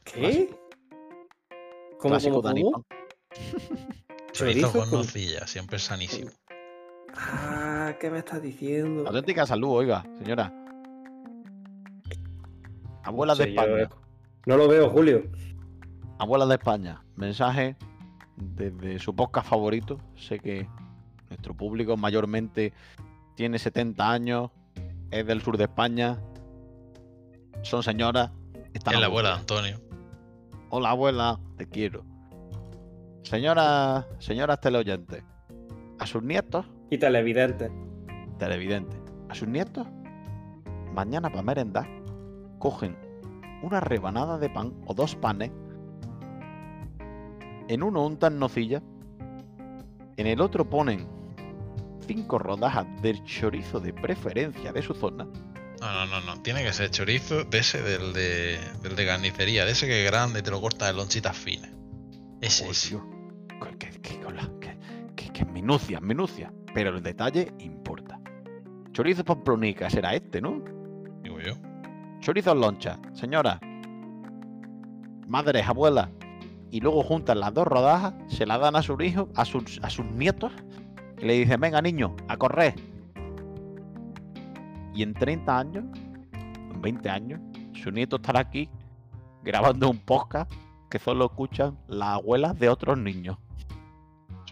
[0.04, 0.50] ¿Qué?
[1.98, 2.84] ¿Cómo, Clásico cómo, cómo?
[4.32, 6.30] Chorizo chorizo con con- nocilla, siempre sanísimo.
[7.14, 9.06] Ah, ¿qué me estás diciendo?
[9.06, 10.52] Auténtica salud, oiga, señora.
[13.02, 13.88] Abuela de yo- España.
[14.46, 15.22] No lo veo, Julio.
[16.18, 17.76] Abuela de España, mensaje
[18.36, 19.98] desde su podcast favorito.
[20.16, 20.66] Sé que
[21.28, 22.72] nuestro público mayormente
[23.36, 24.50] tiene 70 años,
[25.10, 26.18] es del sur de España,
[27.62, 28.30] son señoras.
[28.74, 29.34] están Es la abuela de.
[29.36, 29.80] Antonio.
[30.70, 32.04] Hola abuela, te quiero.
[33.22, 35.22] Señora, señoras teleoyentes,
[35.98, 37.70] a sus nietos, Y televidente.
[38.38, 38.98] televidentes,
[39.28, 39.86] a sus nietos,
[40.94, 41.86] mañana para merendar,
[42.58, 42.96] cogen
[43.62, 45.50] una rebanada de pan o dos panes,
[47.68, 48.82] en uno untan nocilla
[50.16, 51.06] En el otro ponen
[52.06, 55.26] cinco rodajas del chorizo de preferencia de su zona.
[55.80, 56.42] No, no, no, no.
[56.42, 60.10] Tiene que ser chorizo de ese del de, del de carnicería, de ese que es
[60.10, 61.70] grande y te lo cortas en lonchitas finas.
[62.40, 63.06] Ese, Oh, tío,
[63.78, 64.20] que, que- que
[64.60, 64.78] que-
[65.16, 66.52] que- que minucia, minucia.
[66.74, 68.20] Pero el detalle importa.
[68.92, 70.62] Chorizo pamplonica será este, ¿no?
[71.22, 71.54] Digo yo.
[72.20, 72.98] Chorizo en loncha.
[73.14, 73.58] Señora.
[75.26, 76.08] Madres, abuelas.
[76.70, 79.90] Y luego juntan las dos rodajas, se las dan a sus hijos, a sus, a
[79.90, 80.52] sus nietos,
[81.18, 82.74] y le dicen, venga niño, a correr.
[84.94, 85.84] Y en 30 años,
[86.32, 87.40] en 20 años,
[87.82, 88.68] su nieto estará aquí
[89.42, 90.50] grabando un podcast
[90.90, 93.36] que solo escuchan las abuelas de otros niños.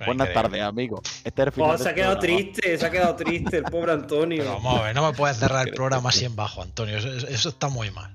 [0.06, 1.00] Buenas tardes, amigos.
[1.24, 2.40] Este es el final Oh, del se ha quedado programa.
[2.40, 4.38] triste, se ha quedado triste el pobre Antonio.
[4.44, 6.96] Pero vamos a ver, no me puedes cerrar el programa así en bajo, Antonio.
[6.98, 8.14] Eso, está muy mal.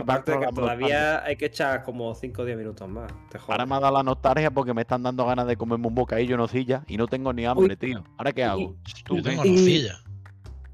[0.00, 3.10] Aparte que todavía hay que echar como 5 o 10 minutos más.
[3.30, 3.38] Te.
[3.48, 6.36] Ahora me ha dado la nostalgia porque me están dando ganas de comerme un bocadillo
[6.36, 7.76] nocilla y no tengo ni hambre, Uy.
[7.76, 8.04] tío.
[8.16, 8.76] ¿Ahora qué hago?
[9.04, 9.98] Tú, Yo tengo nocilla.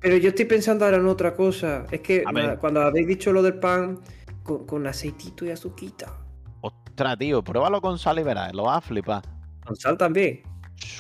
[0.05, 1.87] Pero yo estoy pensando ahora en otra cosa.
[1.91, 2.47] Es que A ver.
[2.47, 4.01] na- cuando habéis dicho lo del pan
[4.43, 6.15] con, con aceitito y azuquita.
[6.61, 9.23] Ostras, tío, pruébalo con sal y verás, lo vas a flipar.
[9.65, 10.43] Con sal también.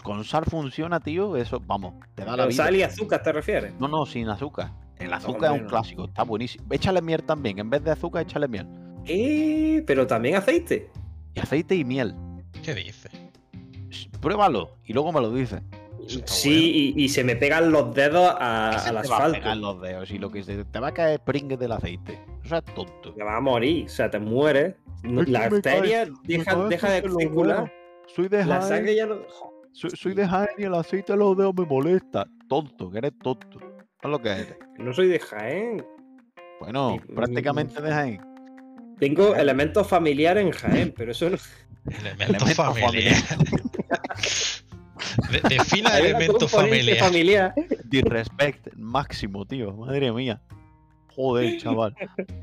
[0.02, 2.64] Con sal funciona, tío, eso, vamos, te da la Con vida.
[2.64, 3.74] sal y azúcar te refieres.
[3.78, 4.72] No, no, sin azúcar.
[4.98, 5.68] El azúcar hombre, es un no.
[5.68, 6.64] clásico, está buenísimo.
[6.70, 8.66] Échale miel también, en vez de azúcar, échale miel.
[9.04, 10.90] Eh, pero también aceite.
[11.34, 12.14] Y aceite y miel.
[12.62, 13.12] ¿Qué dices?
[14.22, 15.60] Pruébalo y luego me lo dices.
[16.26, 19.36] Sí, y, y se me pegan los dedos a- Se al te va a pegar
[19.48, 19.54] asfalto.
[19.60, 22.20] los dedos y lo que se te va a caer pringue del aceite.
[22.44, 23.12] Eso es tonto.
[23.14, 24.74] Te vas a morir, o sea, te mueres.
[25.02, 27.72] La arteria deja, deja de circular.
[28.14, 29.18] Soy de La Jaén, sangre ya no.
[29.72, 32.26] soy, soy de Jaén y el aceite en los dedos me molesta.
[32.48, 33.58] Tonto, que eres tonto.
[34.02, 34.56] Es lo que eres.
[34.78, 35.84] No soy de Jaén.
[36.60, 38.20] Bueno, Sí, prácticamente de Jaén.
[38.98, 41.36] Tengo elementos familiares en Jaén, pero eso no.
[41.90, 43.14] Elemento Elemento familiar.
[45.30, 46.98] De- defina una elemento familiar.
[46.98, 47.54] familiar.
[47.84, 49.72] Disrespect máximo, tío.
[49.72, 50.40] Madre mía.
[51.14, 51.94] Joder, chaval.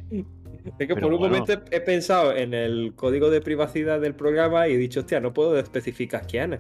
[0.10, 1.38] Es que Pero por un bueno.
[1.40, 5.34] momento he pensado en el código de privacidad del programa y he dicho, hostia, no
[5.34, 6.60] puedo especificar quién es.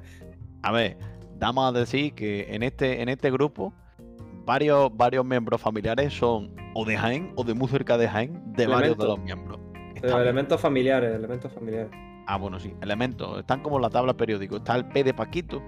[0.63, 0.97] A ver,
[1.37, 3.73] damos a decir que en este, en este grupo
[4.45, 8.67] varios, varios miembros familiares son o de Jaén o de muy cerca de Jaén de
[8.67, 9.59] varios de los miembros.
[10.01, 11.91] Elementos familiares, elementos familiares.
[12.25, 12.73] Ah, bueno, sí.
[12.81, 13.39] Elementos.
[13.39, 14.57] Están como en la tabla periódico.
[14.57, 15.61] Está el P de Paquito,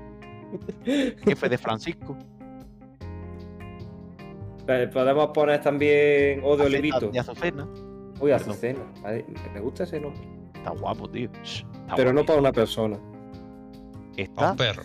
[0.86, 2.18] F de Francisco,
[4.93, 7.10] Podemos poner también O de Olivito.
[7.10, 7.68] de Azucena.
[8.20, 8.32] Uy.
[8.32, 8.80] Azucena.
[9.54, 10.22] Me gusta ese nombre.
[10.56, 11.30] Está guapo, tío.
[11.43, 12.97] Está Pero no para una persona.
[14.16, 14.84] Está un perro.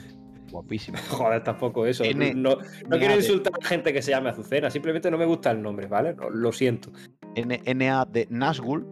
[0.50, 0.98] guapísimo.
[1.10, 2.02] Joder, tampoco eso.
[2.02, 2.56] N- No,
[2.88, 5.86] no quiero insultar a gente que se llame Azucena, simplemente no me gusta el nombre,
[5.86, 6.14] ¿vale?
[6.14, 6.90] No, lo siento.
[7.36, 8.84] NA de Nazgul,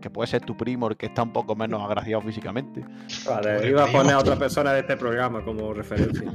[0.00, 2.84] que puede ser tu primo, el que está un poco menos agraciado físicamente.
[3.26, 6.32] Vale, iba a poner a otra persona de este programa como referencia.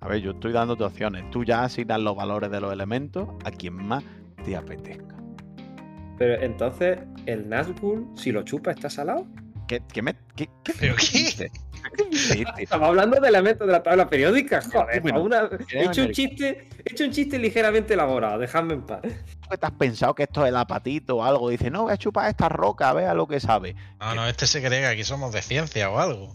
[0.00, 1.30] A ver, yo estoy dándote opciones.
[1.30, 4.04] Tú ya asignas los valores de los elementos a quien más
[4.44, 5.14] te apetezca.
[6.18, 9.26] Pero entonces, ¿el Nazgul, si lo chupa, está salado?
[9.66, 11.50] ¿Qué, qué me, qué, qué ¿Pero qué?
[11.92, 12.62] Este?
[12.62, 15.00] Estamos hablando de elementos de la tabla periódica, joder.
[15.02, 19.00] bueno, una- He hecho un chiste, he hecho un chiste ligeramente elaborado, dejadme en paz.
[19.02, 21.48] ¿Tú que te has pensado que esto es el apatito o algo?
[21.50, 23.74] Dice, no, voy a chupar esta roca, vea lo que sabe.
[24.00, 26.34] No, no, este se cree que aquí somos de ciencia o algo.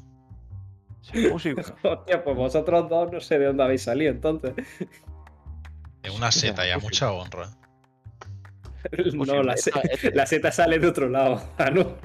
[1.32, 1.64] Posible.
[1.84, 4.54] Hostia, pues vosotros dos no sé de dónde habéis salido entonces.
[6.04, 7.50] Es una seta y a mucha honra.
[9.14, 11.42] No, la, se- Esta- este- la seta sale de otro lado.
[11.58, 11.98] Ah, no.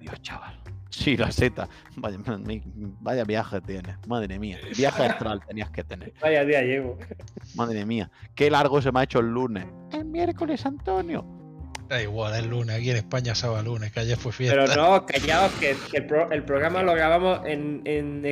[0.00, 0.58] Dios, chaval.
[0.96, 1.68] Sí, la seta.
[1.96, 2.18] Vaya,
[3.00, 3.96] vaya viaje tienes.
[4.06, 4.58] Madre mía.
[4.76, 6.12] Viaje astral tenías que tener.
[6.20, 6.98] Vaya día llevo.
[7.56, 8.10] Madre mía.
[8.34, 9.66] Qué largo se me ha hecho el lunes.
[9.92, 11.24] El miércoles, Antonio.
[11.88, 12.76] Da igual, es lunes.
[12.76, 14.56] Aquí en España sábado lunes, que ayer fue fiesta.
[14.66, 18.24] Pero no, callaos, que, que el, pro- el programa lo grabamos en, en,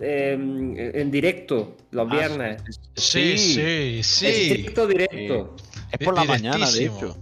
[0.00, 2.62] em, en directo los Ah, viernes.
[2.96, 4.26] Sí, sí, Es sí.
[4.54, 5.56] directo, directo.
[5.92, 7.16] Es por la mañana, de hecho.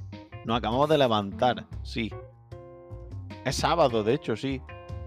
[0.44, 2.10] Nos acabamos de levantar, sí.
[3.44, 4.60] Es sábado, de hecho, sí.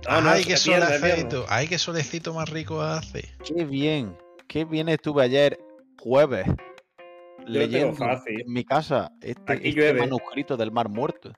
[0.10, 1.46] No, no, Ay, qué solecito.
[1.48, 3.30] Ay, qué solecito más rico hace.
[3.46, 4.18] Qué bien.
[4.48, 5.60] Qué bien estuve ayer,
[6.00, 8.42] jueves, lo tengo leyendo fácil.
[8.42, 10.00] en mi casa este, Aquí este llueve.
[10.02, 11.32] manuscrito del Mar Muerto.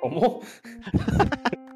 [0.00, 0.40] ¿Cómo?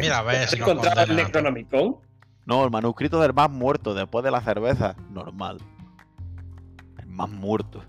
[0.00, 1.16] Mira, a ver si encontrado el.
[1.16, 1.96] Necronomicon?
[2.44, 5.58] No, el manuscrito del Mar Muerto después de la cerveza, normal.
[6.98, 7.84] El más muerto.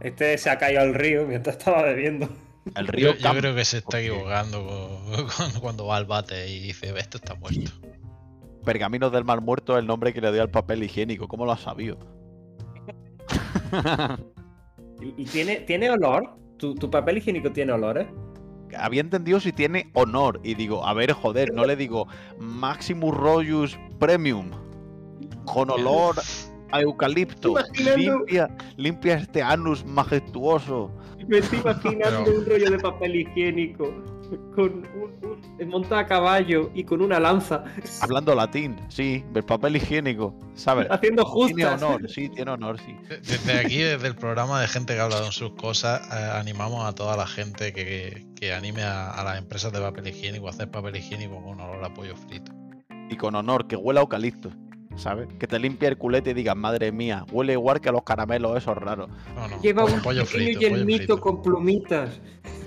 [0.00, 2.28] Este se ha caído al río mientras estaba bebiendo.
[2.76, 6.60] El río Yo, creo que se está equivocando con- con- cuando va al bate y
[6.60, 7.70] dice, esto está muerto.
[8.64, 11.26] Pergaminos del Mar Muerto es el nombre que le dio al papel higiénico.
[11.26, 11.98] ¿Cómo lo has sabido?
[15.00, 16.36] ¿Y, y tiene, tiene olor?
[16.58, 18.06] ¿Tu, tu papel higiénico tiene olores?
[18.78, 20.40] había entendido si tiene honor.
[20.42, 22.06] Y digo, a ver, joder, no le digo
[22.38, 24.50] Maximus Royus Premium.
[25.44, 26.16] Con olor
[26.70, 27.54] a eucalipto.
[27.96, 30.90] Limpia, limpia este anus majestuoso.
[31.28, 33.92] Me estoy imaginando Pero- un rollo de papel higiénico
[34.54, 37.64] con un, un montado a caballo y con una lanza
[38.00, 40.86] Hablando latín, sí, del papel higiénico, ¿sabes?
[40.90, 41.82] haciendo Tiene justas.
[41.82, 42.96] honor, sí, tiene honor, sí.
[43.08, 46.94] Desde aquí, desde el programa de gente que habla de sus cosas, eh, animamos a
[46.94, 50.70] toda la gente que, que anime a, a las empresas de papel higiénico a hacer
[50.70, 52.52] papel higiénico con olor a pollo frito.
[53.10, 54.50] Y con honor, que huela a eucalipto,
[54.96, 55.28] ¿sabes?
[55.38, 58.56] Que te limpie el culete y digas, madre mía, huele igual que a los caramelos
[58.56, 59.08] esos raros.
[59.34, 61.20] No, no, Lleva un pollo pequeño yelmito frito.
[61.20, 62.20] con plumitas.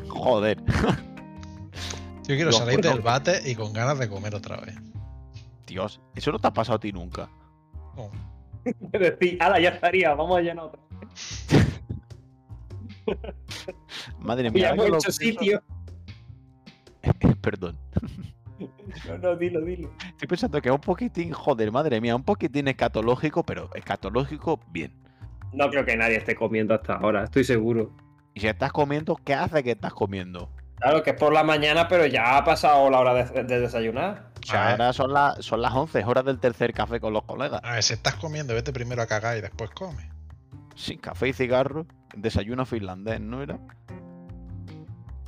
[0.09, 4.75] Joder, Yo quiero Los salir del bate y con ganas de comer otra vez.
[5.67, 7.29] Dios, eso no te ha pasado a ti nunca.
[7.95, 8.09] No.
[8.97, 10.81] Decir, ala, ya estaría, vamos allá en otra.
[14.19, 15.61] Madre mía, Ya hemos hecho sitio.
[17.41, 17.77] Perdón.
[19.07, 19.89] No, no, dilo, dilo.
[20.07, 24.93] Estoy pensando que es un poquitín, joder, madre mía, un poquitín escatológico, pero escatológico bien.
[25.53, 27.91] No creo que nadie esté comiendo hasta ahora, estoy seguro.
[28.33, 30.49] Y si estás comiendo, ¿qué hace que estás comiendo?
[30.77, 34.31] Claro que es por la mañana, pero ya ha pasado la hora de, de desayunar.
[34.43, 34.71] O sea, A ver.
[34.81, 37.61] ahora son, las son las 11, horas del tercer café con los colegas.
[37.63, 40.09] A ver, si estás comiendo, vete primero a cagar y después come.
[40.75, 41.85] Sí, café y cigarro,
[42.15, 43.57] desayuno finlandés, ¿no era?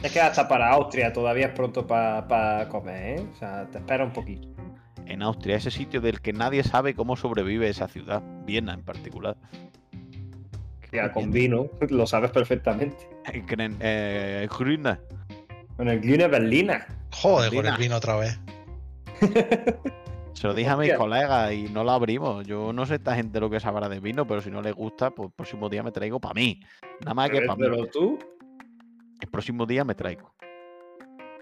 [0.04, 3.26] Es que hasta para Austria todavía es pronto para comer, ¿eh?
[3.34, 4.48] O sea, te espera un poquito.
[5.06, 9.36] En Austria, ese sitio del que nadie sabe cómo sobrevive esa ciudad, Viena en particular.
[10.92, 13.10] Ya con vino, lo sabes perfectamente.
[13.48, 14.98] Gren- eh, Grüne.
[15.76, 16.86] Con el Glühne Berliner.
[17.12, 18.40] Joder, con el vino otra vez.
[20.34, 22.46] Se lo dije a mis colegas y no lo abrimos.
[22.46, 25.10] Yo no sé esta gente lo que sabrá de vino, pero si no les gusta,
[25.10, 26.60] pues el próximo día me traigo para mí.
[27.02, 27.64] Nada más que para mí.
[27.64, 28.20] Pero tú,
[29.22, 30.34] El próximo día me traigo.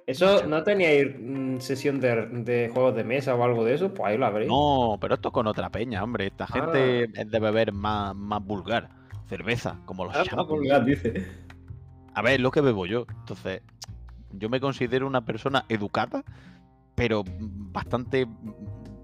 [0.07, 3.91] ¿eso no teníais mm, sesión de, de juegos de mesa o algo de eso?
[3.93, 4.47] Pues ahí lo habréis.
[4.49, 6.28] No, pero esto con otra peña, hombre.
[6.28, 7.21] Esta gente Ah.
[7.21, 8.89] es de beber más, más vulgar.
[9.28, 10.47] Cerveza, como los Ah, champions.
[10.49, 11.26] vulgar, dice.
[12.13, 13.07] A ver, es lo que bebo yo.
[13.09, 13.61] Entonces,
[14.32, 16.23] yo me considero una persona educada,
[16.93, 18.28] pero bastante.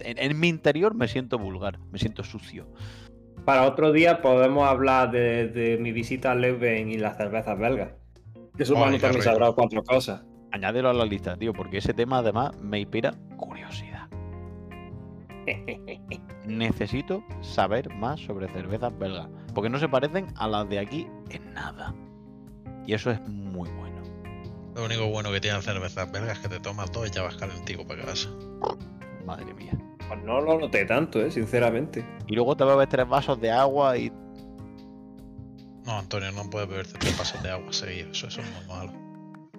[0.01, 2.67] En, en mi interior me siento vulgar, me siento sucio.
[3.43, 7.93] Para otro día podemos hablar de, de mi visita a Leuven y las cervezas belgas.
[8.57, 10.21] Que Ay, mano qué también sabrá cuatro cosas.
[10.51, 14.09] Añádelo a la lista, tío, porque ese tema además me inspira curiosidad.
[16.45, 21.53] Necesito saber más sobre cervezas belgas, porque no se parecen a las de aquí en
[21.53, 21.95] nada.
[22.85, 24.01] Y eso es muy bueno.
[24.75, 27.35] Lo único bueno que tienen cervezas belgas es que te tomas dos y ya vas
[27.35, 28.29] calentico para casa.
[29.25, 29.73] Madre mía.
[30.07, 32.05] Pues no lo noté tanto, eh, sinceramente.
[32.27, 34.11] Y luego te bebes tres vasos de agua y
[35.85, 38.17] No, Antonio, no puedes beberte tres vasos de agua seguidos.
[38.17, 38.91] Eso, eso es muy malo.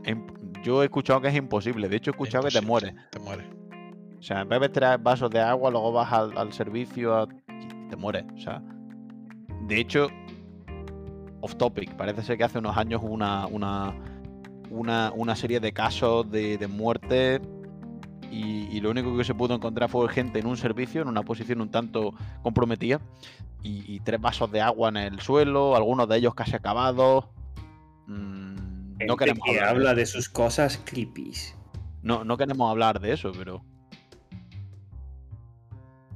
[0.05, 0.27] em-
[0.63, 1.89] yo he escuchado que es imposible.
[1.89, 2.95] De hecho, he escuchado que te mueres.
[3.11, 3.47] Te mueres.
[4.19, 7.97] O sea, bebes tres vasos de agua, luego vas al, al servicio a- y te
[7.97, 8.25] mueres.
[8.37, 8.63] O sea,
[9.67, 10.07] de hecho,
[11.41, 13.93] off topic, parece ser que hace unos años hubo una, una,
[14.71, 17.41] una, una serie de casos de, de muerte
[18.33, 21.23] y, y lo único que se pudo encontrar fue gente en un servicio, en una
[21.23, 23.01] posición un tanto comprometida,
[23.63, 27.27] y, y tres vasos de agua en el suelo, algunos de ellos casi acabados.
[28.07, 31.55] Mm, no queremos que hablar de habla de sus cosas creepies.
[32.03, 33.63] no, no queremos hablar de eso, pero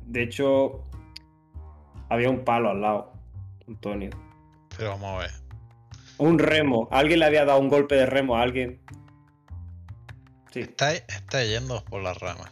[0.06, 0.84] De hecho,
[2.08, 3.12] había un palo al lado,
[3.68, 4.10] Antonio.
[4.76, 5.30] Pero vamos a ver.
[6.18, 6.88] Un remo.
[6.90, 8.80] Alguien le había dado un golpe de remo a alguien.
[10.56, 10.62] Sí.
[10.62, 12.50] Estáis, estáis yendo por las ramas.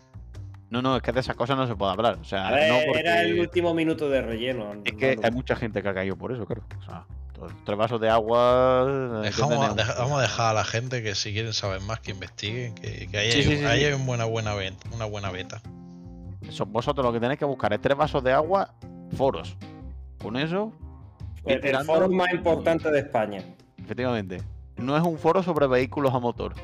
[0.71, 2.19] no, no, es que de esas cosas no se puede hablar.
[2.21, 4.73] O sea, A ver, no porque- era el último minuto de relleno.
[4.85, 6.65] Es que hay mucha gente que ha caído por eso, claro.
[6.81, 7.07] O sea,
[7.65, 8.87] tres vasos de agua.
[8.89, 12.01] eh, ¿qué Dejamos, deja- vamos a dejar a la gente que si quieren saber más
[12.01, 13.85] que investiguen, que, que ahí, Sí, hay, sí, sí, ahí sí.
[13.87, 15.63] hay una buena, buena venta, una buena beta.
[16.51, 18.75] Son vosotros lo que tenéis que buscar es tres vasos de agua,
[19.17, 19.57] foros.
[20.21, 20.73] Con eso,
[21.47, 23.43] el, foro más importante de España.
[23.79, 24.43] efectivamente.
[24.77, 26.55] No es un foro sobre vehículos a motor.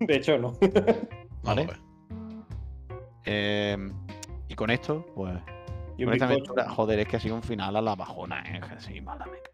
[0.00, 0.56] De hecho, no.
[1.42, 1.68] Vale.
[3.24, 3.76] Eh,
[4.48, 5.38] y con esto, pues.
[5.96, 6.52] Y un Con esta bizcocho.
[6.52, 8.60] aventura, joder, es que ha sido un final a la bajona, ¿eh?
[8.78, 9.50] Sí, malamente.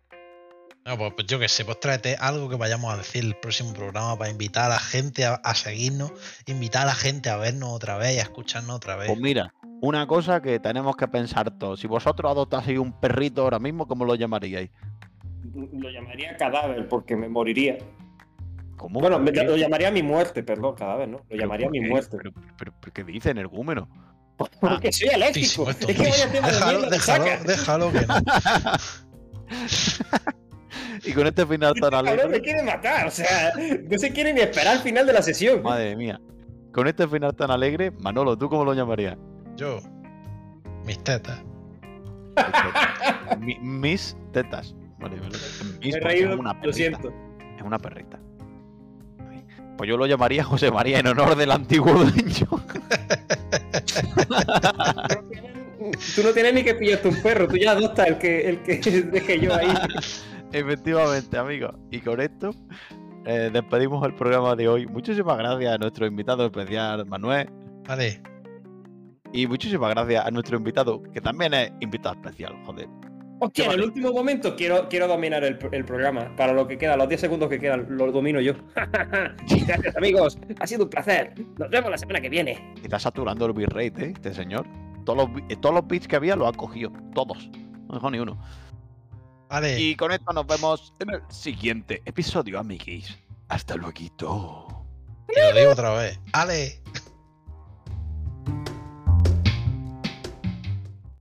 [0.85, 3.75] No, pues, pues yo que sé, pues tráete algo que vayamos a decir el próximo
[3.75, 6.13] programa para invitar a la gente a, a seguirnos,
[6.47, 9.09] invitar a la gente a vernos otra vez y a escucharnos otra vez.
[9.09, 11.81] Pues mira, una cosa que tenemos que pensar todos.
[11.81, 14.71] Si vosotros adoptaseis un perrito ahora mismo, ¿cómo lo llamaríais?
[15.55, 17.79] Lo llamaría cadáver porque me moriría.
[18.77, 19.01] ¿Cómo?
[19.01, 21.19] Bueno, lo llamaría mi muerte, perdón, cadáver, ¿no?
[21.19, 21.89] Lo ¿Pero llamaría mi qué?
[21.89, 22.17] muerte.
[22.19, 23.89] ¿Pero, pero, pero qué dice energúmeno?
[24.61, 25.71] Porque soy eléctrico.
[25.71, 28.15] Es que tema de Déjalo, déjalo, déjalo que no.
[31.05, 32.43] Y con este final tan Este cabrón me alegre.
[32.43, 33.53] quiere matar, o sea,
[33.89, 35.63] no se quiere ni esperar al final de la sesión.
[35.63, 36.21] Madre mía.
[36.73, 39.17] Con este final tan alegre, Manolo, ¿tú cómo lo llamarías?
[39.57, 39.79] Yo,
[40.85, 41.41] mis tetas.
[43.39, 44.75] Mi- mis tetas.
[44.99, 45.37] Vale, vale.
[45.81, 47.13] Mis Me he reído, lo siento.
[47.57, 48.19] Es una perrita.
[49.77, 52.47] Pues yo lo llamaría José María en honor del antiguo dueño.
[56.15, 58.79] Tú no tienes ni que pillarte un perro, tú ya adoptas el que, el que
[59.13, 59.69] dejé yo ahí.
[60.53, 61.75] Efectivamente, amigos.
[61.91, 62.55] Y con esto
[63.25, 64.87] eh, despedimos el programa de hoy.
[64.87, 67.49] Muchísimas gracias a nuestro invitado especial, Manuel.
[67.87, 68.21] Vale,
[69.33, 72.89] Y muchísimas gracias a nuestro invitado, que también es invitado especial, joder.
[73.39, 76.35] Hostia, en el último momento quiero, quiero dominar el, el programa.
[76.37, 78.55] Para lo que queda, los 10 segundos que quedan, lo domino yo.
[79.67, 80.39] Gracias, amigos.
[80.59, 81.35] Ha sido un placer.
[81.59, 82.75] Nos vemos la semana que viene.
[82.83, 84.13] Está saturando el bitrate, ¿eh?
[84.15, 84.67] Este señor.
[85.05, 86.91] Todos los, eh, todos los bits que había los ha cogido.
[87.15, 87.51] Todos.
[87.89, 88.39] No dejó ni uno.
[89.49, 89.79] vale.
[89.81, 93.17] Y con esto nos vemos en el siguiente episodio, amiguis.
[93.49, 93.93] Hasta luego.
[95.29, 96.19] Y lo digo otra vez.
[96.33, 96.81] Ale.